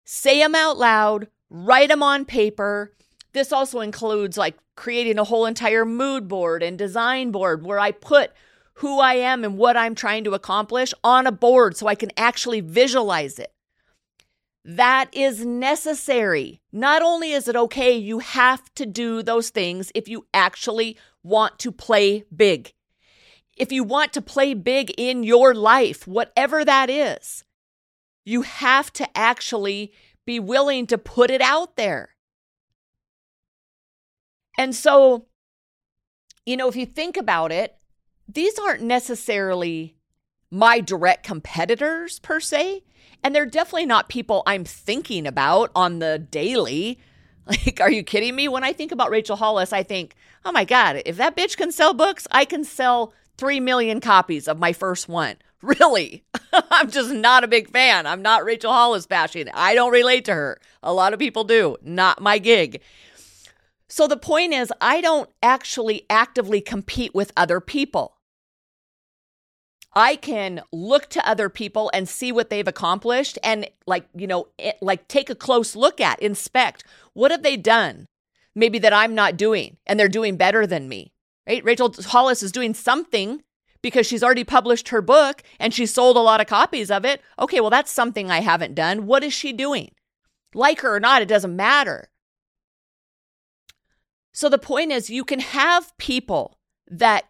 say 0.06 0.40
them 0.40 0.56
out 0.56 0.78
loud, 0.78 1.28
write 1.50 1.90
them 1.90 2.04
on 2.04 2.26
paper. 2.26 2.94
This 3.34 3.52
also 3.52 3.80
includes 3.80 4.38
like 4.38 4.56
creating 4.76 5.20
a 5.20 5.24
whole 5.24 5.46
entire 5.46 5.86
mood 5.86 6.28
board 6.28 6.64
and 6.64 6.78
design 6.78 7.32
board 7.32 7.66
where 7.66 7.80
I 7.80 7.92
put 7.92 8.32
who 8.76 9.00
I 9.00 9.16
am 9.16 9.44
and 9.44 9.58
what 9.58 9.76
I'm 9.76 9.94
trying 9.94 10.24
to 10.24 10.34
accomplish 10.34 10.94
on 11.04 11.28
a 11.28 11.32
board 11.32 11.76
so 11.76 11.88
I 11.88 11.96
can 11.96 12.12
actually 12.16 12.62
visualize 12.62 13.38
it. 13.38 13.52
That 14.66 15.10
is 15.14 15.46
necessary. 15.46 16.62
Not 16.72 17.02
only 17.02 17.32
is 17.32 17.48
it 17.48 17.56
okay, 17.56 17.96
you 17.96 18.20
have 18.20 18.74
to 18.76 18.86
do 18.86 19.24
those 19.24 19.50
things 19.50 19.92
if 19.96 20.08
you 20.08 20.28
actually 20.34 20.98
want 21.24 21.60
to 21.60 21.72
play 21.72 22.26
big. 22.36 22.74
If 23.56 23.72
you 23.72 23.84
want 23.84 24.14
to 24.14 24.22
play 24.22 24.54
big 24.54 24.94
in 24.98 25.24
your 25.24 25.54
life, 25.54 26.08
whatever 26.08 26.64
that 26.64 26.90
is, 26.90 27.44
you 28.26 28.44
have 28.44 28.92
to 28.94 29.18
actually 29.18 29.92
be 30.26 30.40
willing 30.40 30.88
to 30.88 30.98
put 30.98 31.32
it 31.32 31.42
out 31.42 31.76
there. 31.76 32.16
And 34.58 34.76
so, 34.76 35.28
you 36.46 36.58
know, 36.58 36.68
if 36.68 36.76
you 36.76 36.86
think 36.86 37.18
about 37.18 37.52
it, 37.52 37.76
these 38.28 38.60
aren't 38.60 38.84
necessarily 38.84 39.96
my 40.52 40.80
direct 40.80 41.26
competitors 41.26 42.20
per 42.20 42.40
se. 42.40 42.84
And 43.24 43.36
they're 43.36 43.46
definitely 43.46 43.86
not 43.86 44.10
people 44.10 44.44
I'm 44.46 44.64
thinking 44.64 45.28
about 45.28 45.72
on 45.76 46.00
the 46.00 46.20
daily. 46.20 47.00
Like, 47.50 47.82
are 47.82 47.90
you 47.90 48.04
kidding 48.04 48.36
me? 48.36 48.48
When 48.48 48.64
I 48.64 48.74
think 48.74 48.92
about 48.92 49.10
Rachel 49.10 49.36
Hollis, 49.36 49.74
I 49.74 49.82
think, 49.82 50.14
oh 50.46 50.52
my 50.52 50.66
God, 50.66 51.02
if 51.08 51.18
that 51.18 51.36
bitch 51.36 51.58
can 51.58 51.72
sell 51.72 51.96
books, 51.96 52.28
I 52.30 52.46
can 52.46 52.64
sell 52.64 53.12
3 53.40 53.60
million 53.60 54.02
copies 54.02 54.48
of 54.48 54.60
my 54.60 54.72
first 54.72 55.10
one. 55.10 55.36
Really? 55.62 56.24
I'm 56.54 56.90
just 56.90 57.12
not 57.12 57.44
a 57.44 57.48
big 57.48 57.70
fan. 57.70 58.08
I'm 58.08 58.22
not 58.22 58.46
Rachel 58.46 58.72
Hollis 58.72 59.08
bashing. 59.08 59.50
I 59.54 59.76
don't 59.76 59.92
relate 59.92 60.24
to 60.26 60.34
her. 60.34 60.62
A 60.82 60.94
lot 60.94 61.12
of 61.12 61.20
people 61.20 61.44
do. 61.44 61.76
Not 61.82 62.22
my 62.22 62.38
gig. 62.38 62.82
So 63.90 64.08
the 64.08 64.16
point 64.16 64.54
is, 64.54 64.72
I 64.80 65.02
don't 65.02 65.30
actually 65.44 66.06
actively 66.10 66.62
compete 66.62 67.14
with 67.14 67.34
other 67.36 67.60
people. 67.60 68.16
I 69.94 70.16
can 70.16 70.62
look 70.72 71.10
to 71.10 71.28
other 71.28 71.50
people 71.50 71.90
and 71.94 72.08
see 72.08 72.32
what 72.32 72.50
they've 72.50 72.68
accomplished 72.68 73.40
and 73.44 73.68
like, 73.88 74.06
you 74.16 74.28
know, 74.28 74.48
it, 74.58 74.78
like 74.82 75.08
take 75.08 75.30
a 75.30 75.36
close 75.36 75.76
look 75.76 76.00
at, 76.00 76.22
inspect. 76.22 76.84
What 77.14 77.32
have 77.32 77.44
they 77.44 77.58
done? 77.58 78.06
Maybe 78.56 78.80
that 78.80 78.94
I'm 78.94 79.16
not 79.16 79.38
doing 79.38 79.78
and 79.88 80.00
they're 80.00 80.08
doing 80.08 80.38
better 80.38 80.68
than 80.68 80.90
me. 80.90 81.12
Right? 81.48 81.64
Rachel 81.64 81.94
Hollis 81.98 82.44
is 82.44 82.52
doing 82.52 82.74
something 82.74 83.42
because 83.82 84.06
she's 84.06 84.24
already 84.24 84.44
published 84.44 84.90
her 84.90 85.02
book 85.02 85.42
and 85.60 85.74
she 85.74 85.86
sold 85.86 86.18
a 86.18 86.22
lot 86.22 86.42
of 86.42 86.48
copies 86.48 86.92
of 86.92 87.06
it. 87.06 87.22
Okay, 87.40 87.60
well 87.60 87.70
that's 87.70 87.92
something 87.92 88.30
I 88.30 88.42
haven't 88.42 88.76
done. 88.76 89.08
What 89.08 89.24
is 89.24 89.34
she 89.34 89.54
doing? 89.54 89.92
Like 90.54 90.82
her 90.82 90.96
or 90.96 91.00
not, 91.00 91.22
it 91.22 91.28
doesn't 91.28 91.56
matter. 91.56 92.10
So 94.34 94.50
the 94.50 94.58
point 94.58 94.92
is 94.92 95.10
you 95.10 95.24
can 95.24 95.40
have 95.40 95.98
people 95.98 96.60
that 96.88 97.26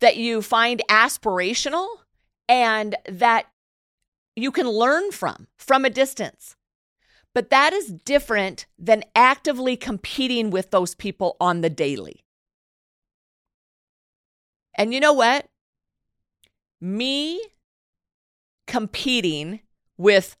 that 0.00 0.16
you 0.16 0.42
find 0.42 0.82
aspirational 0.88 1.88
and 2.48 2.96
that 3.08 3.46
you 4.36 4.50
can 4.52 4.68
learn 4.68 5.10
from 5.10 5.48
from 5.56 5.84
a 5.84 5.90
distance. 5.90 6.56
But 7.34 7.50
that 7.50 7.72
is 7.72 7.92
different 7.92 8.66
than 8.78 9.04
actively 9.14 9.76
competing 9.76 10.50
with 10.50 10.70
those 10.70 10.94
people 10.94 11.36
on 11.40 11.60
the 11.60 11.70
daily. 11.70 12.24
And 14.74 14.94
you 14.94 15.00
know 15.00 15.12
what? 15.12 15.46
Me 16.80 17.40
competing 18.66 19.60
with 19.96 20.36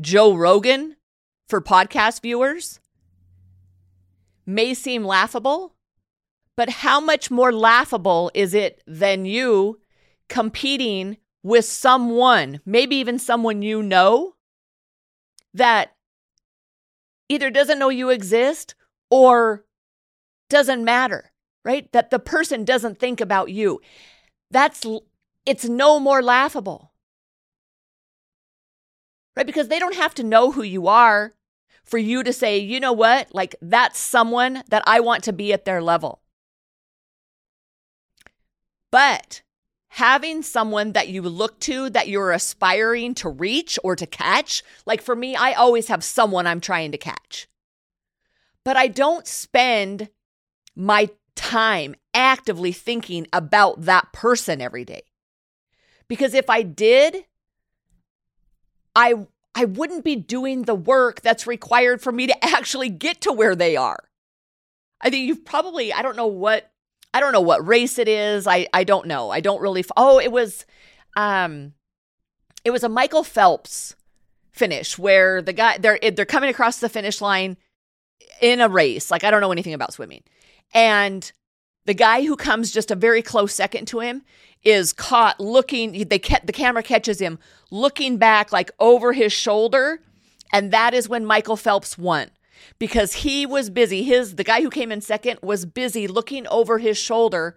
Joe 0.00 0.34
Rogan 0.34 0.96
for 1.48 1.60
podcast 1.60 2.22
viewers 2.22 2.78
may 4.46 4.74
seem 4.74 5.04
laughable, 5.04 5.74
but 6.60 6.68
how 6.68 7.00
much 7.00 7.30
more 7.30 7.54
laughable 7.54 8.30
is 8.34 8.52
it 8.52 8.82
than 8.86 9.24
you 9.24 9.80
competing 10.28 11.16
with 11.42 11.64
someone, 11.64 12.60
maybe 12.66 12.96
even 12.96 13.18
someone 13.18 13.62
you 13.62 13.82
know, 13.82 14.34
that 15.54 15.96
either 17.30 17.48
doesn't 17.50 17.78
know 17.78 17.88
you 17.88 18.10
exist 18.10 18.74
or 19.10 19.64
doesn't 20.50 20.84
matter, 20.84 21.32
right? 21.64 21.90
That 21.92 22.10
the 22.10 22.18
person 22.18 22.66
doesn't 22.66 22.98
think 22.98 23.22
about 23.22 23.50
you. 23.50 23.80
That's 24.50 24.84
it's 25.46 25.64
no 25.64 25.98
more 25.98 26.22
laughable. 26.22 26.92
Right? 29.34 29.46
Because 29.46 29.68
they 29.68 29.78
don't 29.78 29.96
have 29.96 30.14
to 30.16 30.22
know 30.22 30.52
who 30.52 30.62
you 30.62 30.88
are 30.88 31.32
for 31.84 31.96
you 31.96 32.22
to 32.22 32.34
say, 32.34 32.58
you 32.58 32.80
know 32.80 32.92
what? 32.92 33.34
Like, 33.34 33.56
that's 33.62 33.98
someone 33.98 34.62
that 34.68 34.82
I 34.86 35.00
want 35.00 35.24
to 35.24 35.32
be 35.32 35.54
at 35.54 35.64
their 35.64 35.80
level. 35.80 36.20
But 38.90 39.42
having 39.88 40.42
someone 40.42 40.92
that 40.92 41.08
you 41.08 41.22
look 41.22 41.58
to 41.60 41.90
that 41.90 42.08
you're 42.08 42.32
aspiring 42.32 43.14
to 43.14 43.28
reach 43.28 43.78
or 43.82 43.96
to 43.96 44.06
catch, 44.06 44.62
like 44.86 45.02
for 45.02 45.16
me, 45.16 45.36
I 45.36 45.52
always 45.52 45.88
have 45.88 46.04
someone 46.04 46.46
I'm 46.46 46.60
trying 46.60 46.92
to 46.92 46.98
catch. 46.98 47.48
But 48.64 48.76
I 48.76 48.88
don't 48.88 49.26
spend 49.26 50.08
my 50.76 51.10
time 51.34 51.94
actively 52.14 52.72
thinking 52.72 53.26
about 53.32 53.82
that 53.82 54.12
person 54.12 54.60
every 54.60 54.84
day. 54.84 55.02
Because 56.08 56.34
if 56.34 56.50
I 56.50 56.62
did, 56.62 57.24
I 58.94 59.26
I 59.54 59.64
wouldn't 59.64 60.04
be 60.04 60.16
doing 60.16 60.62
the 60.62 60.74
work 60.74 61.20
that's 61.20 61.46
required 61.46 62.00
for 62.00 62.12
me 62.12 62.26
to 62.26 62.44
actually 62.44 62.88
get 62.88 63.20
to 63.22 63.32
where 63.32 63.56
they 63.56 63.76
are. 63.76 63.98
I 65.00 65.10
think 65.10 65.26
you've 65.26 65.44
probably 65.44 65.92
I 65.92 66.02
don't 66.02 66.16
know 66.16 66.26
what 66.26 66.70
I 67.12 67.20
don't 67.20 67.32
know 67.32 67.40
what 67.40 67.66
race 67.66 67.98
it 67.98 68.08
is. 68.08 68.46
I 68.46 68.66
I 68.72 68.84
don't 68.84 69.06
know. 69.06 69.30
I 69.30 69.40
don't 69.40 69.60
really. 69.60 69.80
F- 69.80 69.90
oh, 69.96 70.20
it 70.20 70.30
was, 70.32 70.64
um, 71.16 71.74
it 72.64 72.70
was 72.70 72.84
a 72.84 72.88
Michael 72.88 73.24
Phelps 73.24 73.96
finish 74.52 74.98
where 74.98 75.42
the 75.42 75.52
guy 75.52 75.78
they're 75.78 75.98
they're 76.12 76.24
coming 76.26 76.50
across 76.50 76.78
the 76.78 76.88
finish 76.88 77.20
line. 77.20 77.56
in 78.40 78.60
a 78.60 78.68
race. 78.68 79.10
Like 79.10 79.24
I 79.24 79.30
don't 79.30 79.40
know 79.40 79.52
anything 79.52 79.74
about 79.74 79.92
swimming. 79.92 80.22
And 80.74 81.30
the 81.86 81.94
guy 81.94 82.22
who 82.24 82.36
comes 82.36 82.70
just 82.70 82.90
a 82.90 82.94
very 82.94 83.22
close 83.22 83.52
second 83.54 83.86
to 83.88 84.00
him 84.00 84.22
is 84.62 84.92
caught 84.92 85.40
looking 85.40 86.06
they 86.08 86.18
kept 86.18 86.46
the 86.46 86.52
camera 86.52 86.82
catches 86.82 87.18
him 87.20 87.38
looking 87.70 88.18
back 88.18 88.52
like 88.52 88.70
over 88.78 89.12
his 89.12 89.32
shoulder 89.32 90.00
and 90.52 90.70
that 90.72 90.92
is 90.94 91.08
when 91.08 91.24
Michael 91.24 91.56
Phelps 91.56 91.96
won 91.96 92.30
because 92.78 93.14
he 93.14 93.46
was 93.46 93.70
busy 93.70 94.02
his 94.02 94.36
the 94.36 94.44
guy 94.44 94.60
who 94.62 94.70
came 94.70 94.92
in 94.92 95.00
second 95.00 95.38
was 95.42 95.66
busy 95.66 96.06
looking 96.06 96.46
over 96.48 96.78
his 96.78 96.98
shoulder 96.98 97.56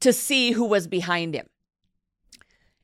to 0.00 0.12
see 0.12 0.52
who 0.52 0.64
was 0.66 0.86
behind 0.86 1.34
him. 1.34 1.46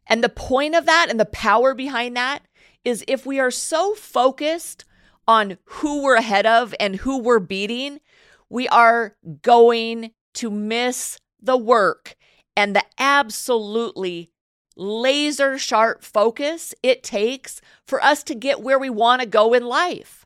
And 0.07 0.25
the 0.25 0.29
point 0.29 0.75
of 0.75 0.87
that 0.87 1.07
and 1.09 1.21
the 1.21 1.27
power 1.27 1.75
behind 1.75 2.17
that 2.17 2.43
is 2.85 3.05
if 3.07 3.27
we 3.27 3.39
are 3.39 3.51
so 3.51 3.95
focused 3.95 4.85
on 5.29 5.59
who 5.65 6.03
we're 6.03 6.17
ahead 6.17 6.47
of 6.47 6.75
and 6.81 6.97
who 6.97 7.19
we're 7.19 7.39
beating, 7.39 8.01
we 8.49 8.67
are 8.69 9.17
going 9.43 10.11
to 10.35 10.51
miss 10.51 11.19
the 11.41 11.57
work 11.57 12.17
and 12.57 12.75
the 12.75 12.85
absolutely 12.99 14.33
laser 14.77 15.59
sharp 15.59 16.03
focus 16.03 16.75
it 16.83 17.03
takes 17.03 17.61
for 17.87 18.03
us 18.03 18.23
to 18.25 18.35
get 18.35 18.63
where 18.63 18.79
we 18.79 18.91
want 18.91 19.21
to 19.21 19.27
go 19.27 19.53
in 19.53 19.65
life. 19.65 20.20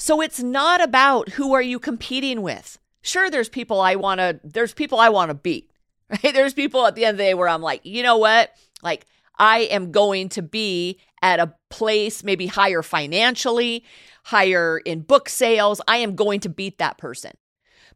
So 0.00 0.22
it's 0.22 0.42
not 0.42 0.82
about 0.82 1.28
who 1.28 1.52
are 1.52 1.60
you 1.60 1.78
competing 1.78 2.40
with. 2.40 2.78
Sure 3.02 3.28
there's 3.28 3.50
people 3.50 3.82
I 3.82 3.96
want 3.96 4.18
to 4.18 4.40
there's 4.42 4.72
people 4.72 4.98
I 4.98 5.10
want 5.10 5.28
to 5.28 5.34
beat. 5.34 5.70
Right? 6.10 6.34
There's 6.34 6.54
people 6.54 6.86
at 6.86 6.96
the 6.96 7.04
end 7.04 7.14
of 7.14 7.18
the 7.18 7.22
day 7.24 7.34
where 7.34 7.46
I'm 7.46 7.62
like, 7.62 7.84
"You 7.84 8.02
know 8.02 8.16
what? 8.16 8.50
Like 8.82 9.06
I 9.38 9.60
am 9.60 9.92
going 9.92 10.28
to 10.30 10.42
be 10.42 10.98
at 11.22 11.38
a 11.38 11.54
place 11.68 12.24
maybe 12.24 12.48
higher 12.48 12.82
financially, 12.82 13.84
higher 14.24 14.78
in 14.78 15.02
book 15.02 15.28
sales. 15.28 15.80
I 15.86 15.98
am 15.98 16.16
going 16.16 16.40
to 16.40 16.48
beat 16.48 16.78
that 16.78 16.98
person. 16.98 17.32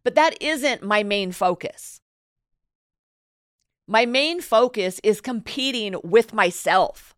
But 0.04 0.14
that 0.14 0.40
isn't 0.40 0.84
my 0.84 1.02
main 1.02 1.32
focus. 1.32 2.00
My 3.88 4.06
main 4.06 4.40
focus 4.40 5.00
is 5.02 5.20
competing 5.20 5.96
with 6.04 6.32
myself. 6.32 7.13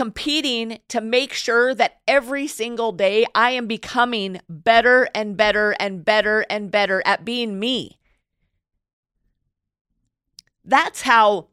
Competing 0.00 0.78
to 0.88 1.02
make 1.02 1.34
sure 1.34 1.74
that 1.74 2.00
every 2.08 2.46
single 2.46 2.90
day 2.90 3.26
I 3.34 3.50
am 3.50 3.66
becoming 3.66 4.40
better 4.48 5.10
and 5.14 5.36
better 5.36 5.72
and 5.78 6.02
better 6.06 6.46
and 6.48 6.70
better 6.70 7.02
at 7.04 7.22
being 7.22 7.60
me. 7.60 7.98
That's 10.64 11.02
how 11.02 11.48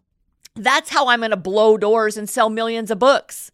that's 0.56 0.92
how 0.92 1.10
I'm 1.10 1.20
going 1.20 1.32
to 1.32 1.36
blow 1.36 1.78
doors 1.78 2.16
and 2.16 2.30
sell 2.30 2.50
millions 2.50 2.90
of 2.90 3.00
books. 3.00 3.52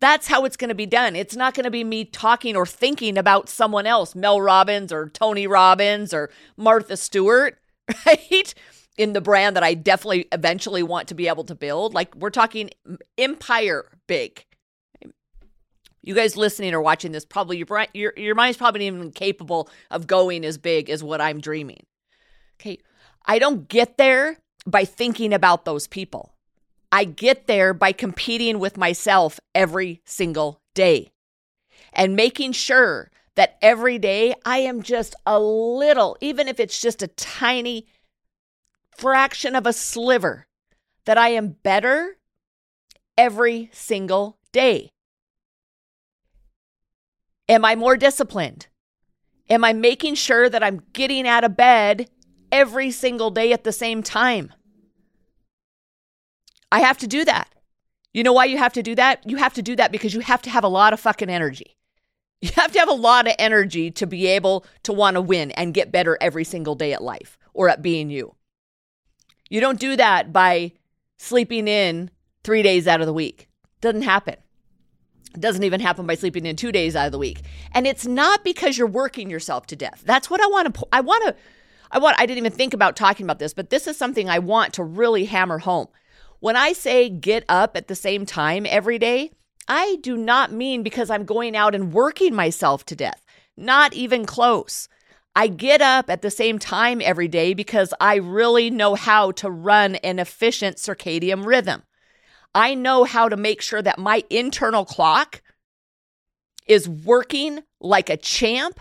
That's 0.00 0.28
how 0.28 0.46
it's 0.46 0.56
going 0.56 0.70
to 0.70 0.74
be 0.74 0.86
done. 0.86 1.14
It's 1.14 1.36
not 1.36 1.52
going 1.52 1.64
to 1.64 1.70
be 1.70 1.84
me 1.84 2.06
talking 2.06 2.56
or 2.56 2.64
thinking 2.64 3.18
about 3.18 3.50
someone 3.50 3.84
else, 3.86 4.14
Mel 4.14 4.40
Robbins 4.40 4.90
or 4.90 5.10
Tony 5.10 5.46
Robbins 5.46 6.14
or 6.14 6.30
Martha 6.56 6.96
Stewart, 6.96 7.58
right? 8.06 8.54
In 8.96 9.12
the 9.12 9.20
brand 9.20 9.56
that 9.56 9.62
I 9.62 9.74
definitely 9.74 10.26
eventually 10.32 10.82
want 10.82 11.08
to 11.08 11.14
be 11.14 11.28
able 11.28 11.44
to 11.44 11.54
build. 11.54 11.92
Like 11.92 12.14
we're 12.14 12.30
talking 12.30 12.70
empire 13.18 13.90
big. 14.06 14.44
You 16.02 16.14
guys 16.14 16.36
listening 16.36 16.72
or 16.72 16.80
watching 16.80 17.12
this, 17.12 17.24
probably 17.24 17.58
your 17.58 17.86
your 17.92 18.12
your 18.16 18.34
mind's 18.34 18.56
probably 18.56 18.86
even 18.86 19.10
capable 19.10 19.68
of 19.90 20.06
going 20.06 20.44
as 20.44 20.56
big 20.56 20.88
as 20.88 21.02
what 21.02 21.20
I'm 21.20 21.40
dreaming. 21.40 21.84
Okay, 22.58 22.78
I 23.26 23.38
don't 23.38 23.68
get 23.68 23.98
there 23.98 24.38
by 24.66 24.84
thinking 24.84 25.32
about 25.34 25.64
those 25.64 25.86
people. 25.86 26.32
I 26.92 27.04
get 27.04 27.46
there 27.46 27.74
by 27.74 27.92
competing 27.92 28.58
with 28.58 28.76
myself 28.76 29.40
every 29.54 30.00
single 30.04 30.60
day 30.74 31.10
and 31.92 32.16
making 32.16 32.52
sure 32.52 33.10
that 33.34 33.58
every 33.60 33.98
day 33.98 34.34
I 34.44 34.58
am 34.58 34.82
just 34.82 35.14
a 35.26 35.38
little, 35.38 36.16
even 36.20 36.48
if 36.48 36.58
it's 36.58 36.80
just 36.80 37.02
a 37.02 37.08
tiny 37.08 37.86
fraction 38.98 39.54
of 39.54 39.66
a 39.66 39.72
sliver, 39.72 40.46
that 41.04 41.18
I 41.18 41.30
am 41.30 41.56
better 41.62 42.16
every 43.16 43.70
single 43.72 44.38
day. 44.52 44.90
Am 47.48 47.64
I 47.64 47.76
more 47.76 47.96
disciplined? 47.96 48.66
Am 49.48 49.64
I 49.64 49.72
making 49.72 50.16
sure 50.16 50.48
that 50.48 50.62
I'm 50.62 50.82
getting 50.92 51.26
out 51.26 51.44
of 51.44 51.56
bed 51.56 52.10
every 52.50 52.90
single 52.90 53.30
day 53.30 53.52
at 53.52 53.64
the 53.64 53.72
same 53.72 54.02
time? 54.02 54.52
I 56.72 56.80
have 56.80 56.98
to 56.98 57.06
do 57.06 57.24
that. 57.24 57.54
You 58.12 58.22
know 58.22 58.32
why 58.32 58.46
you 58.46 58.58
have 58.58 58.72
to 58.72 58.82
do 58.82 58.94
that? 58.94 59.28
You 59.28 59.36
have 59.36 59.54
to 59.54 59.62
do 59.62 59.76
that 59.76 59.92
because 59.92 60.14
you 60.14 60.20
have 60.20 60.42
to 60.42 60.50
have 60.50 60.64
a 60.64 60.68
lot 60.68 60.92
of 60.92 61.00
fucking 61.00 61.30
energy. 61.30 61.76
You 62.40 62.50
have 62.56 62.72
to 62.72 62.78
have 62.78 62.88
a 62.88 62.92
lot 62.92 63.26
of 63.26 63.34
energy 63.38 63.90
to 63.92 64.06
be 64.06 64.26
able 64.26 64.66
to 64.82 64.92
want 64.92 65.14
to 65.14 65.20
win 65.20 65.50
and 65.52 65.72
get 65.72 65.92
better 65.92 66.18
every 66.20 66.44
single 66.44 66.74
day 66.74 66.92
at 66.92 67.02
life 67.02 67.38
or 67.54 67.68
at 67.68 67.82
being 67.82 68.10
you. 68.10 68.35
You 69.48 69.60
don't 69.60 69.80
do 69.80 69.96
that 69.96 70.32
by 70.32 70.72
sleeping 71.18 71.68
in 71.68 72.10
three 72.44 72.62
days 72.62 72.86
out 72.86 73.00
of 73.00 73.06
the 73.06 73.12
week. 73.12 73.48
Doesn't 73.80 74.02
happen. 74.02 74.36
It 75.34 75.40
doesn't 75.40 75.64
even 75.64 75.80
happen 75.80 76.06
by 76.06 76.14
sleeping 76.14 76.46
in 76.46 76.56
two 76.56 76.72
days 76.72 76.96
out 76.96 77.06
of 77.06 77.12
the 77.12 77.18
week. 77.18 77.42
And 77.72 77.86
it's 77.86 78.06
not 78.06 78.42
because 78.42 78.78
you're 78.78 78.86
working 78.86 79.28
yourself 79.28 79.66
to 79.66 79.76
death. 79.76 80.02
That's 80.06 80.30
what 80.30 80.40
I 80.40 80.46
want 80.46 80.74
to, 80.74 80.86
I 80.92 81.00
want 81.00 81.24
to, 81.26 81.36
I 81.90 81.98
want, 81.98 82.18
I 82.18 82.26
didn't 82.26 82.38
even 82.38 82.52
think 82.52 82.74
about 82.74 82.96
talking 82.96 83.24
about 83.24 83.38
this, 83.38 83.52
but 83.52 83.70
this 83.70 83.86
is 83.86 83.96
something 83.96 84.28
I 84.28 84.38
want 84.38 84.72
to 84.74 84.82
really 84.82 85.26
hammer 85.26 85.58
home. 85.58 85.88
When 86.40 86.56
I 86.56 86.72
say 86.72 87.08
get 87.08 87.44
up 87.48 87.76
at 87.76 87.88
the 87.88 87.94
same 87.94 88.26
time 88.26 88.66
every 88.68 88.98
day, 88.98 89.32
I 89.68 89.98
do 90.00 90.16
not 90.16 90.52
mean 90.52 90.82
because 90.82 91.10
I'm 91.10 91.24
going 91.24 91.56
out 91.56 91.74
and 91.74 91.92
working 91.92 92.34
myself 92.34 92.84
to 92.86 92.96
death. 92.96 93.24
Not 93.56 93.94
even 93.94 94.26
close. 94.26 94.88
I 95.36 95.48
get 95.48 95.82
up 95.82 96.08
at 96.08 96.22
the 96.22 96.30
same 96.30 96.58
time 96.58 97.02
every 97.04 97.28
day 97.28 97.52
because 97.52 97.92
I 98.00 98.14
really 98.14 98.70
know 98.70 98.94
how 98.94 99.32
to 99.32 99.50
run 99.50 99.96
an 99.96 100.18
efficient 100.18 100.78
circadian 100.78 101.44
rhythm. 101.44 101.82
I 102.54 102.74
know 102.74 103.04
how 103.04 103.28
to 103.28 103.36
make 103.36 103.60
sure 103.60 103.82
that 103.82 103.98
my 103.98 104.24
internal 104.30 104.86
clock 104.86 105.42
is 106.66 106.88
working 106.88 107.60
like 107.80 108.08
a 108.08 108.16
champ 108.16 108.80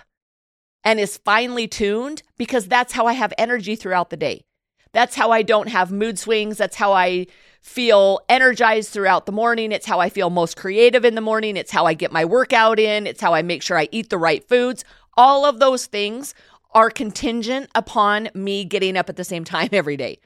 and 0.86 0.98
is 0.98 1.18
finely 1.18 1.68
tuned 1.68 2.24
because 2.38 2.68
that's 2.68 2.94
how 2.94 3.06
I 3.06 3.14
have 3.14 3.34
energy 3.38 3.76
throughout 3.76 4.10
the 4.10 4.18
day. 4.18 4.46
That's 4.94 5.16
how 5.16 5.32
I 5.32 5.42
don't 5.42 5.68
have 5.68 5.92
mood 5.92 6.18
swings. 6.18 6.56
That's 6.56 6.78
how 6.78 6.94
I 6.94 7.28
feel 7.62 8.22
energized 8.30 8.92
throughout 8.92 9.26
the 9.26 9.34
morning. 9.34 9.74
It's 9.74 9.86
how 9.86 10.00
I 10.00 10.08
feel 10.08 10.30
most 10.30 10.56
creative 10.56 11.04
in 11.04 11.16
the 11.16 11.22
morning. 11.22 11.58
It's 11.58 11.72
how 11.72 11.86
I 11.86 11.96
get 11.96 12.14
my 12.14 12.24
workout 12.24 12.80
in. 12.80 13.08
It's 13.08 13.20
how 13.20 13.34
I 13.34 13.42
make 13.42 13.62
sure 13.62 13.78
I 13.78 13.90
eat 13.92 14.10
the 14.10 14.18
right 14.18 14.48
foods. 14.48 14.86
All 15.18 15.46
of 15.46 15.60
those 15.60 15.86
things 15.86 16.34
are 16.72 16.90
contingent 16.90 17.70
upon 17.74 18.30
me 18.34 18.66
getting 18.66 18.98
up 18.98 19.10
at 19.10 19.16
the 19.16 19.24
same 19.24 19.44
time 19.44 19.70
every 19.74 19.98
day. 19.98 20.20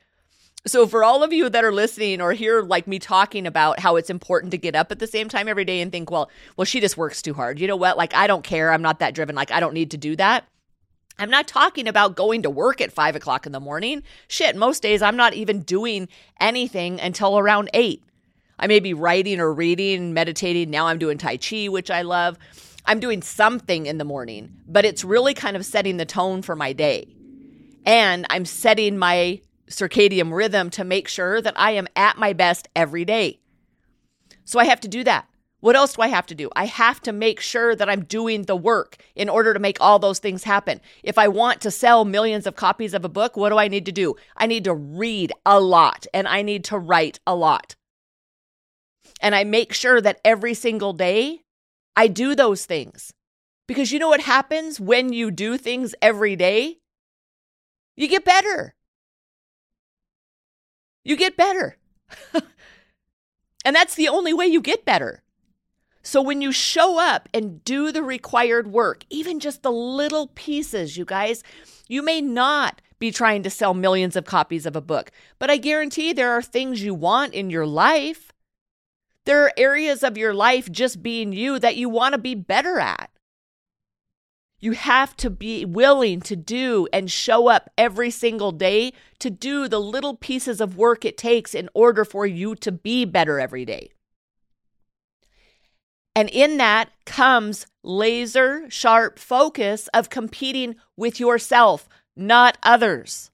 So, 0.68 0.86
for 0.86 1.06
all 1.06 1.24
of 1.24 1.32
you 1.32 1.50
that 1.50 1.64
are 1.64 1.72
listening 1.72 2.20
or 2.20 2.34
hear 2.34 2.62
like 2.62 2.86
me 2.86 3.00
talking 3.00 3.48
about 3.48 3.80
how 3.80 3.96
it's 3.96 4.10
important 4.10 4.52
to 4.52 4.58
get 4.58 4.76
up 4.76 4.92
at 4.92 5.00
the 5.00 5.08
same 5.08 5.30
time 5.30 5.48
every 5.48 5.64
day 5.64 5.80
and 5.80 5.90
think, 5.90 6.12
well, 6.12 6.30
well, 6.58 6.66
she 6.66 6.82
just 6.82 6.98
works 6.98 7.22
too 7.22 7.34
hard. 7.34 7.60
You 7.60 7.68
know 7.68 7.78
what? 7.78 7.98
Like, 7.98 8.14
I 8.14 8.28
don't 8.28 8.44
care. 8.44 8.74
I'm 8.74 8.82
not 8.82 9.00
that 9.00 9.16
driven. 9.16 9.36
Like, 9.36 9.52
I 9.52 9.62
don't 9.62 9.74
need 9.74 9.92
to 9.92 9.98
do 9.98 10.18
that. 10.18 10.46
I'm 11.18 11.30
not 11.30 11.48
talking 11.48 11.88
about 11.88 12.16
going 12.16 12.42
to 12.44 12.50
work 12.50 12.82
at 12.82 12.92
five 12.92 13.16
o'clock 13.16 13.46
in 13.46 13.52
the 13.54 13.60
morning. 13.60 14.04
Shit, 14.28 14.56
most 14.56 14.82
days 14.82 15.02
I'm 15.02 15.18
not 15.18 15.34
even 15.34 15.62
doing 15.62 16.10
anything 16.40 17.00
until 17.00 17.40
around 17.40 17.70
eight. 17.74 18.04
I 18.58 18.68
may 18.68 18.82
be 18.82 18.94
writing 18.94 19.40
or 19.40 19.54
reading, 19.54 20.14
meditating. 20.14 20.70
Now 20.70 20.88
I'm 20.88 20.98
doing 20.98 21.18
Tai 21.18 21.38
Chi, 21.38 21.68
which 21.68 21.90
I 21.90 22.02
love. 22.02 22.38
I'm 22.90 23.00
doing 23.00 23.22
something 23.22 23.86
in 23.86 24.00
the 24.00 24.04
morning, 24.04 24.52
but 24.68 24.84
it's 24.84 25.04
really 25.04 25.36
kind 25.36 25.56
of 25.56 25.64
setting 25.64 25.98
the 25.98 26.08
tone 26.08 26.42
for 26.42 26.56
my 26.56 26.74
day. 26.74 27.08
And 27.86 28.26
I'm 28.32 28.46
setting 28.46 28.98
my 28.98 29.42
circadian 29.70 30.34
rhythm 30.34 30.72
to 30.72 30.84
make 30.84 31.08
sure 31.08 31.40
that 31.40 31.54
I 31.56 31.72
am 31.74 31.88
at 31.96 32.18
my 32.18 32.34
best 32.34 32.68
every 32.76 33.06
day. 33.06 33.42
So 34.44 34.58
I 34.60 34.66
have 34.66 34.80
to 34.80 34.88
do 34.88 35.04
that. 35.04 35.28
What 35.60 35.76
else 35.76 35.98
do 35.98 36.02
I 36.02 36.08
have 36.08 36.26
to 36.28 36.36
do? 36.36 36.50
I 36.56 36.66
have 36.66 37.00
to 37.02 37.12
make 37.12 37.40
sure 37.40 37.76
that 37.76 37.92
I'm 37.92 38.06
doing 38.06 38.46
the 38.46 38.56
work 38.56 38.98
in 39.14 39.30
order 39.30 39.54
to 39.54 39.60
make 39.60 39.78
all 39.80 40.00
those 40.00 40.18
things 40.18 40.44
happen. 40.44 40.82
If 41.04 41.20
I 41.20 41.28
want 41.28 41.62
to 41.62 41.70
sell 41.70 42.06
millions 42.06 42.48
of 42.48 42.56
copies 42.56 42.96
of 42.96 43.06
a 43.06 43.10
book, 43.10 43.38
what 43.38 43.50
do 43.50 43.60
I 43.60 43.68
need 43.68 43.86
to 43.86 43.92
do? 43.92 44.16
I 44.36 44.48
need 44.48 44.64
to 44.64 44.74
read 44.74 45.32
a 45.46 45.60
lot 45.60 46.08
and 46.12 46.28
I 46.28 46.42
need 46.42 46.64
to 46.66 46.80
write 46.80 47.20
a 47.28 47.36
lot. 47.36 47.76
And 49.22 49.36
I 49.36 49.44
make 49.44 49.74
sure 49.74 50.02
that 50.02 50.22
every 50.26 50.56
single 50.56 50.94
day 50.94 51.44
I 51.96 52.08
do 52.08 52.36
those 52.36 52.66
things. 52.66 53.14
Because 53.68 53.92
you 53.92 54.00
know 54.00 54.10
what 54.10 54.22
happens 54.22 54.80
when 54.80 55.14
you 55.14 55.30
do 55.30 55.58
things 55.58 55.94
every 56.02 56.36
day? 56.36 56.80
You 57.96 58.08
get 58.08 58.26
better. 58.26 58.74
You 61.04 61.16
get 61.16 61.38
better. 61.38 61.78
and 62.34 63.76
that's 63.76 63.96
the 63.96 64.08
only 64.08 64.34
way 64.34 64.48
you 64.48 64.62
get 64.62 64.86
better. 64.86 65.22
So 66.02 66.22
when 66.22 66.42
you 66.42 66.52
show 66.52 66.98
up 67.00 67.30
and 67.34 67.64
do 67.64 67.92
the 67.92 68.02
required 68.02 68.68
work, 68.68 69.04
even 69.10 69.40
just 69.40 69.62
the 69.62 69.72
little 69.72 70.28
pieces, 70.34 70.98
you 70.98 71.06
guys, 71.06 71.44
you 71.88 72.02
may 72.02 72.22
not 72.22 72.82
be 72.98 73.12
trying 73.12 73.44
to 73.44 73.50
sell 73.50 73.74
millions 73.74 74.16
of 74.16 74.26
copies 74.26 74.66
of 74.66 74.76
a 74.76 74.82
book, 74.82 75.12
but 75.38 75.50
I 75.50 75.58
guarantee 75.58 76.14
there 76.14 76.32
are 76.32 76.42
things 76.42 76.82
you 76.82 76.94
want 76.94 77.34
in 77.34 77.50
your 77.50 77.66
life. 77.66 78.29
There 79.26 79.44
are 79.44 79.54
areas 79.58 80.04
of 80.04 80.18
your 80.18 80.34
life 80.34 80.72
just 80.72 81.04
being 81.04 81.34
you 81.34 81.60
that 81.60 81.76
you 81.76 81.90
want 81.90 82.14
to 82.14 82.20
be 82.20 82.36
better 82.36 82.80
at. 82.80 83.12
You 84.60 84.74
have 84.74 85.16
to 85.18 85.30
be 85.30 85.64
willing 85.64 86.20
to 86.22 86.36
do 86.36 86.88
and 86.92 87.10
show 87.10 87.48
up 87.48 87.70
every 87.78 88.12
single 88.12 88.52
day 88.52 88.92
to 89.20 89.30
do 89.30 89.68
the 89.68 89.80
little 89.80 90.16
pieces 90.16 90.60
of 90.60 90.78
work 90.78 91.06
it 91.06 91.18
takes 91.18 91.54
in 91.56 91.70
order 91.74 92.04
for 92.04 92.26
you 92.26 92.56
to 92.56 92.72
be 92.72 93.06
better 93.06 93.40
every 93.40 93.64
day. 93.64 93.92
And 96.16 96.30
in 96.30 96.58
that 96.58 96.90
comes 97.06 97.68
laser 97.84 98.70
sharp 98.70 99.20
focus 99.20 99.88
of 99.94 100.10
competing 100.10 100.76
with 100.98 101.20
yourself, 101.20 101.88
not 102.18 102.58
others. 102.62 103.29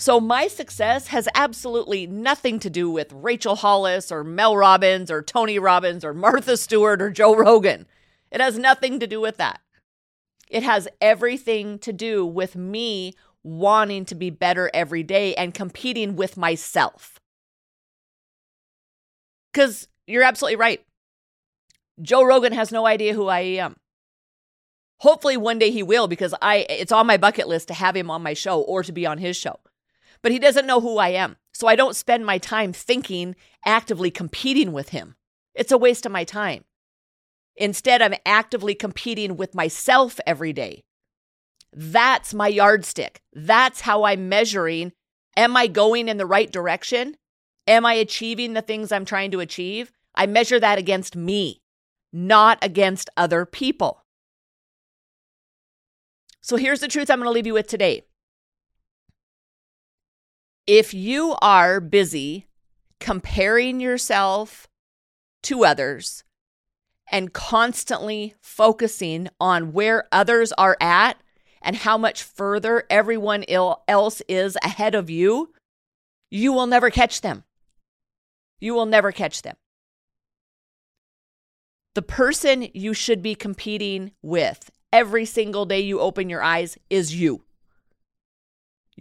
So, 0.00 0.18
my 0.18 0.48
success 0.48 1.08
has 1.08 1.28
absolutely 1.34 2.06
nothing 2.06 2.58
to 2.60 2.70
do 2.70 2.90
with 2.90 3.12
Rachel 3.12 3.54
Hollis 3.54 4.10
or 4.10 4.24
Mel 4.24 4.56
Robbins 4.56 5.10
or 5.10 5.20
Tony 5.20 5.58
Robbins 5.58 6.06
or 6.06 6.14
Martha 6.14 6.56
Stewart 6.56 7.02
or 7.02 7.10
Joe 7.10 7.36
Rogan. 7.36 7.86
It 8.30 8.40
has 8.40 8.56
nothing 8.56 8.98
to 9.00 9.06
do 9.06 9.20
with 9.20 9.36
that. 9.36 9.60
It 10.48 10.62
has 10.62 10.88
everything 11.02 11.78
to 11.80 11.92
do 11.92 12.24
with 12.24 12.56
me 12.56 13.12
wanting 13.42 14.06
to 14.06 14.14
be 14.14 14.30
better 14.30 14.70
every 14.72 15.02
day 15.02 15.34
and 15.34 15.52
competing 15.52 16.16
with 16.16 16.34
myself. 16.38 17.20
Because 19.52 19.86
you're 20.06 20.22
absolutely 20.22 20.56
right. 20.56 20.82
Joe 22.00 22.22
Rogan 22.22 22.54
has 22.54 22.72
no 22.72 22.86
idea 22.86 23.12
who 23.12 23.28
I 23.28 23.40
am. 23.40 23.76
Hopefully 25.00 25.36
one 25.36 25.58
day 25.58 25.70
he 25.70 25.82
will 25.82 26.08
because 26.08 26.34
I 26.40 26.64
it's 26.70 26.90
on 26.90 27.06
my 27.06 27.18
bucket 27.18 27.48
list 27.48 27.68
to 27.68 27.74
have 27.74 27.94
him 27.94 28.10
on 28.10 28.22
my 28.22 28.32
show 28.32 28.62
or 28.62 28.82
to 28.82 28.92
be 28.92 29.04
on 29.04 29.18
his 29.18 29.36
show. 29.36 29.60
But 30.22 30.32
he 30.32 30.38
doesn't 30.38 30.66
know 30.66 30.80
who 30.80 30.98
I 30.98 31.08
am. 31.08 31.36
So 31.52 31.66
I 31.66 31.76
don't 31.76 31.96
spend 31.96 32.24
my 32.24 32.38
time 32.38 32.72
thinking 32.72 33.36
actively 33.64 34.10
competing 34.10 34.72
with 34.72 34.90
him. 34.90 35.16
It's 35.54 35.72
a 35.72 35.78
waste 35.78 36.06
of 36.06 36.12
my 36.12 36.24
time. 36.24 36.64
Instead, 37.56 38.00
I'm 38.00 38.14
actively 38.24 38.74
competing 38.74 39.36
with 39.36 39.54
myself 39.54 40.20
every 40.26 40.52
day. 40.52 40.84
That's 41.72 42.32
my 42.34 42.48
yardstick. 42.48 43.20
That's 43.32 43.82
how 43.82 44.04
I'm 44.04 44.28
measuring. 44.28 44.92
Am 45.36 45.56
I 45.56 45.66
going 45.66 46.08
in 46.08 46.16
the 46.16 46.26
right 46.26 46.50
direction? 46.50 47.16
Am 47.66 47.84
I 47.86 47.94
achieving 47.94 48.54
the 48.54 48.62
things 48.62 48.90
I'm 48.90 49.04
trying 49.04 49.30
to 49.32 49.40
achieve? 49.40 49.92
I 50.14 50.26
measure 50.26 50.58
that 50.58 50.78
against 50.78 51.14
me, 51.14 51.60
not 52.12 52.58
against 52.62 53.10
other 53.16 53.44
people. 53.44 54.04
So 56.40 56.56
here's 56.56 56.80
the 56.80 56.88
truth 56.88 57.10
I'm 57.10 57.18
going 57.18 57.26
to 57.26 57.32
leave 57.32 57.46
you 57.46 57.54
with 57.54 57.68
today. 57.68 58.02
If 60.66 60.94
you 60.94 61.36
are 61.42 61.80
busy 61.80 62.46
comparing 63.00 63.80
yourself 63.80 64.68
to 65.42 65.64
others, 65.64 66.22
and 67.10 67.32
constantly 67.32 68.34
focusing 68.40 69.28
on 69.40 69.72
where 69.72 70.06
others 70.12 70.52
are 70.52 70.76
at 70.80 71.20
and 71.62 71.76
how 71.76 71.98
much 71.98 72.22
further 72.22 72.84
everyone 72.88 73.44
else 73.48 74.22
is 74.28 74.56
ahead 74.62 74.94
of 74.94 75.10
you, 75.10 75.52
you 76.30 76.52
will 76.52 76.66
never 76.66 76.88
catch 76.88 77.20
them. 77.20 77.44
You 78.60 78.74
will 78.74 78.86
never 78.86 79.12
catch 79.12 79.42
them. 79.42 79.56
The 81.94 82.02
person 82.02 82.68
you 82.72 82.94
should 82.94 83.20
be 83.20 83.34
competing 83.34 84.12
with 84.22 84.70
every 84.92 85.24
single 85.24 85.66
day 85.66 85.80
you 85.80 86.00
open 86.00 86.30
your 86.30 86.42
eyes 86.42 86.78
is 86.88 87.14
you. 87.14 87.42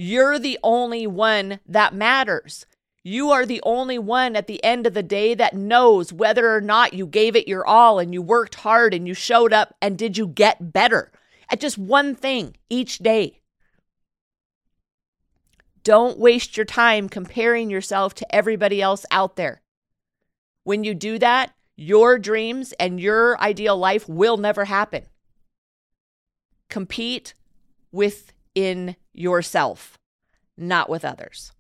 You're 0.02 0.40
the 0.40 0.58
only 0.64 1.08
one 1.08 1.60
that 1.68 1.94
matters. 1.94 2.66
You 3.04 3.32
are 3.32 3.46
the 3.46 3.60
only 3.64 4.00
one 4.00 4.38
at 4.38 4.48
the 4.48 4.64
end 4.64 4.88
of 4.88 4.94
the 4.94 5.04
day 5.04 5.34
that 5.34 5.54
knows 5.54 6.14
whether 6.14 6.56
or 6.56 6.62
not 6.62 6.94
you 6.94 7.06
gave 7.06 7.36
it 7.36 7.50
your 7.50 7.68
all 7.68 8.00
and 8.00 8.14
you 8.14 8.22
worked 8.22 8.56
hard 8.56 8.94
and 8.94 9.06
you 9.06 9.14
showed 9.14 9.52
up 9.52 9.76
and 9.82 9.98
did 9.98 10.18
you 10.18 10.26
get 10.26 10.72
better 10.72 11.12
at 11.50 11.60
just 11.60 11.78
one 11.78 12.16
thing 12.16 12.56
each 12.70 13.00
day. 13.00 13.42
Don't 15.84 16.18
waste 16.18 16.56
your 16.56 16.66
time 16.66 17.10
comparing 17.10 17.70
yourself 17.70 18.14
to 18.16 18.34
everybody 18.34 18.82
else 18.82 19.06
out 19.12 19.36
there. 19.36 19.62
When 20.64 20.86
you 20.86 20.94
do 20.94 21.20
that, 21.20 21.52
your 21.76 22.18
dreams 22.18 22.74
and 22.80 23.02
your 23.02 23.38
ideal 23.42 23.76
life 23.76 24.08
will 24.08 24.38
never 24.38 24.64
happen. 24.64 25.08
Compete 26.70 27.34
within 28.56 28.96
yourself, 29.14 29.98
not 30.58 30.90
with 30.90 31.06
others. 31.06 31.52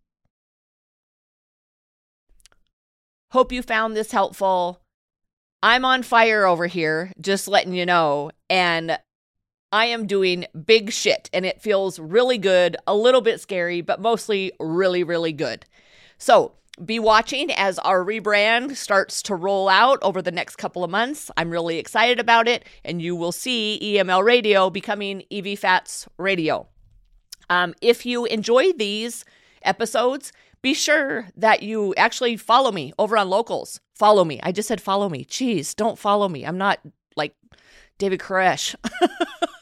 Hope 3.31 3.51
you 3.51 3.61
found 3.61 3.95
this 3.95 4.11
helpful. 4.11 4.81
I'm 5.61 5.85
on 5.85 6.03
fire 6.03 6.45
over 6.45 6.67
here, 6.67 7.11
just 7.19 7.47
letting 7.47 7.73
you 7.73 7.85
know. 7.85 8.31
And 8.49 8.97
I 9.71 9.85
am 9.85 10.07
doing 10.07 10.45
big 10.65 10.91
shit, 10.91 11.29
and 11.31 11.45
it 11.45 11.61
feels 11.61 11.99
really 11.99 12.39
good, 12.39 12.75
a 12.87 12.95
little 12.95 13.21
bit 13.21 13.39
scary, 13.39 13.81
but 13.81 14.01
mostly 14.01 14.51
really, 14.59 15.03
really 15.03 15.33
good. 15.33 15.65
So, 16.17 16.53
be 16.83 16.97
watching 16.97 17.51
as 17.51 17.77
our 17.79 18.03
rebrand 18.05 18.77
starts 18.77 19.21
to 19.23 19.35
roll 19.35 19.67
out 19.67 19.99
over 20.01 20.21
the 20.21 20.31
next 20.31 20.55
couple 20.55 20.83
of 20.83 20.89
months. 20.89 21.29
I'm 21.35 21.51
really 21.51 21.77
excited 21.77 22.21
about 22.21 22.47
it, 22.47 22.63
and 22.85 23.01
you 23.01 23.17
will 23.17 23.33
see 23.33 23.77
EML 23.81 24.23
Radio 24.23 24.69
becoming 24.69 25.23
EV 25.29 25.59
Fats 25.59 26.07
Radio. 26.17 26.67
Um, 27.49 27.73
if 27.81 28.05
you 28.05 28.25
enjoy 28.25 28.73
these 28.73 29.25
episodes, 29.63 30.31
be 30.61 30.73
sure 30.73 31.27
that 31.35 31.63
you 31.63 31.93
actually 31.95 32.37
follow 32.37 32.71
me 32.71 32.93
over 32.99 33.17
on 33.17 33.29
locals. 33.29 33.79
Follow 33.93 34.23
me. 34.23 34.39
I 34.43 34.51
just 34.51 34.67
said 34.67 34.81
follow 34.81 35.09
me. 35.09 35.25
Jeez, 35.25 35.75
don't 35.75 35.97
follow 35.97 36.27
me. 36.27 36.45
I'm 36.45 36.57
not 36.57 36.79
like 37.15 37.35
David 37.97 38.19
Koresh. 38.19 38.75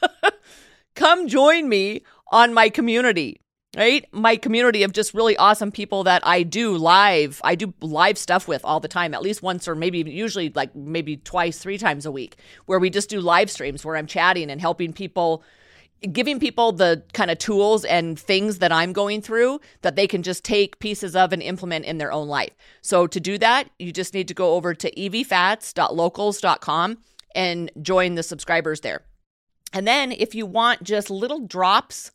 Come 0.94 1.28
join 1.28 1.68
me 1.68 2.02
on 2.32 2.52
my 2.52 2.68
community, 2.68 3.40
right? 3.76 4.06
My 4.12 4.36
community 4.36 4.82
of 4.82 4.92
just 4.92 5.14
really 5.14 5.36
awesome 5.36 5.70
people 5.70 6.04
that 6.04 6.26
I 6.26 6.42
do 6.42 6.76
live. 6.76 7.40
I 7.44 7.54
do 7.54 7.72
live 7.80 8.18
stuff 8.18 8.48
with 8.48 8.64
all 8.64 8.80
the 8.80 8.88
time, 8.88 9.14
at 9.14 9.22
least 9.22 9.42
once 9.42 9.68
or 9.68 9.76
maybe 9.76 9.98
usually 9.98 10.50
like 10.50 10.74
maybe 10.74 11.16
twice, 11.16 11.58
three 11.58 11.78
times 11.78 12.06
a 12.06 12.12
week, 12.12 12.36
where 12.66 12.80
we 12.80 12.90
just 12.90 13.08
do 13.08 13.20
live 13.20 13.50
streams 13.50 13.84
where 13.84 13.96
I'm 13.96 14.06
chatting 14.06 14.50
and 14.50 14.60
helping 14.60 14.92
people 14.92 15.44
giving 16.12 16.38
people 16.38 16.72
the 16.72 17.02
kind 17.12 17.30
of 17.30 17.38
tools 17.38 17.84
and 17.84 18.18
things 18.18 18.58
that 18.58 18.72
I'm 18.72 18.92
going 18.92 19.22
through 19.22 19.60
that 19.82 19.96
they 19.96 20.06
can 20.06 20.22
just 20.22 20.44
take 20.44 20.78
pieces 20.78 21.16
of 21.16 21.32
and 21.32 21.42
implement 21.42 21.84
in 21.84 21.98
their 21.98 22.12
own 22.12 22.28
life. 22.28 22.52
So 22.82 23.06
to 23.06 23.20
do 23.20 23.38
that, 23.38 23.70
you 23.78 23.92
just 23.92 24.14
need 24.14 24.28
to 24.28 24.34
go 24.34 24.54
over 24.54 24.74
to 24.74 24.90
evfats.locals.com 24.92 26.98
and 27.34 27.70
join 27.82 28.14
the 28.14 28.22
subscribers 28.22 28.80
there. 28.80 29.02
And 29.72 29.86
then 29.86 30.12
if 30.12 30.34
you 30.34 30.46
want 30.46 30.82
just 30.82 31.10
little 31.10 31.40
drops 31.40 32.10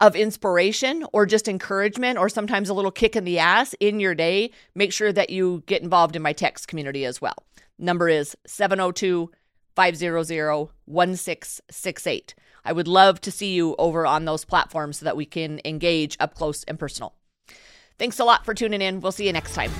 of 0.00 0.16
inspiration 0.16 1.04
or 1.12 1.24
just 1.24 1.48
encouragement 1.48 2.18
or 2.18 2.28
sometimes 2.28 2.68
a 2.68 2.74
little 2.74 2.90
kick 2.90 3.16
in 3.16 3.24
the 3.24 3.38
ass 3.38 3.74
in 3.80 4.00
your 4.00 4.14
day, 4.14 4.50
make 4.74 4.92
sure 4.92 5.12
that 5.12 5.30
you 5.30 5.62
get 5.66 5.82
involved 5.82 6.16
in 6.16 6.22
my 6.22 6.32
text 6.32 6.68
community 6.68 7.04
as 7.04 7.20
well. 7.20 7.36
Number 7.78 8.08
is 8.08 8.36
702 8.46 9.30
500 9.76 10.68
1668. 10.84 12.34
I 12.64 12.72
would 12.72 12.88
love 12.88 13.20
to 13.22 13.30
see 13.30 13.54
you 13.54 13.74
over 13.78 14.06
on 14.06 14.24
those 14.24 14.44
platforms 14.44 14.98
so 14.98 15.04
that 15.04 15.16
we 15.16 15.26
can 15.26 15.60
engage 15.64 16.16
up 16.20 16.34
close 16.34 16.64
and 16.64 16.78
personal. 16.78 17.14
Thanks 17.98 18.18
a 18.18 18.24
lot 18.24 18.44
for 18.44 18.54
tuning 18.54 18.82
in. 18.82 19.00
We'll 19.00 19.12
see 19.12 19.26
you 19.26 19.32
next 19.32 19.54
time. 19.54 19.70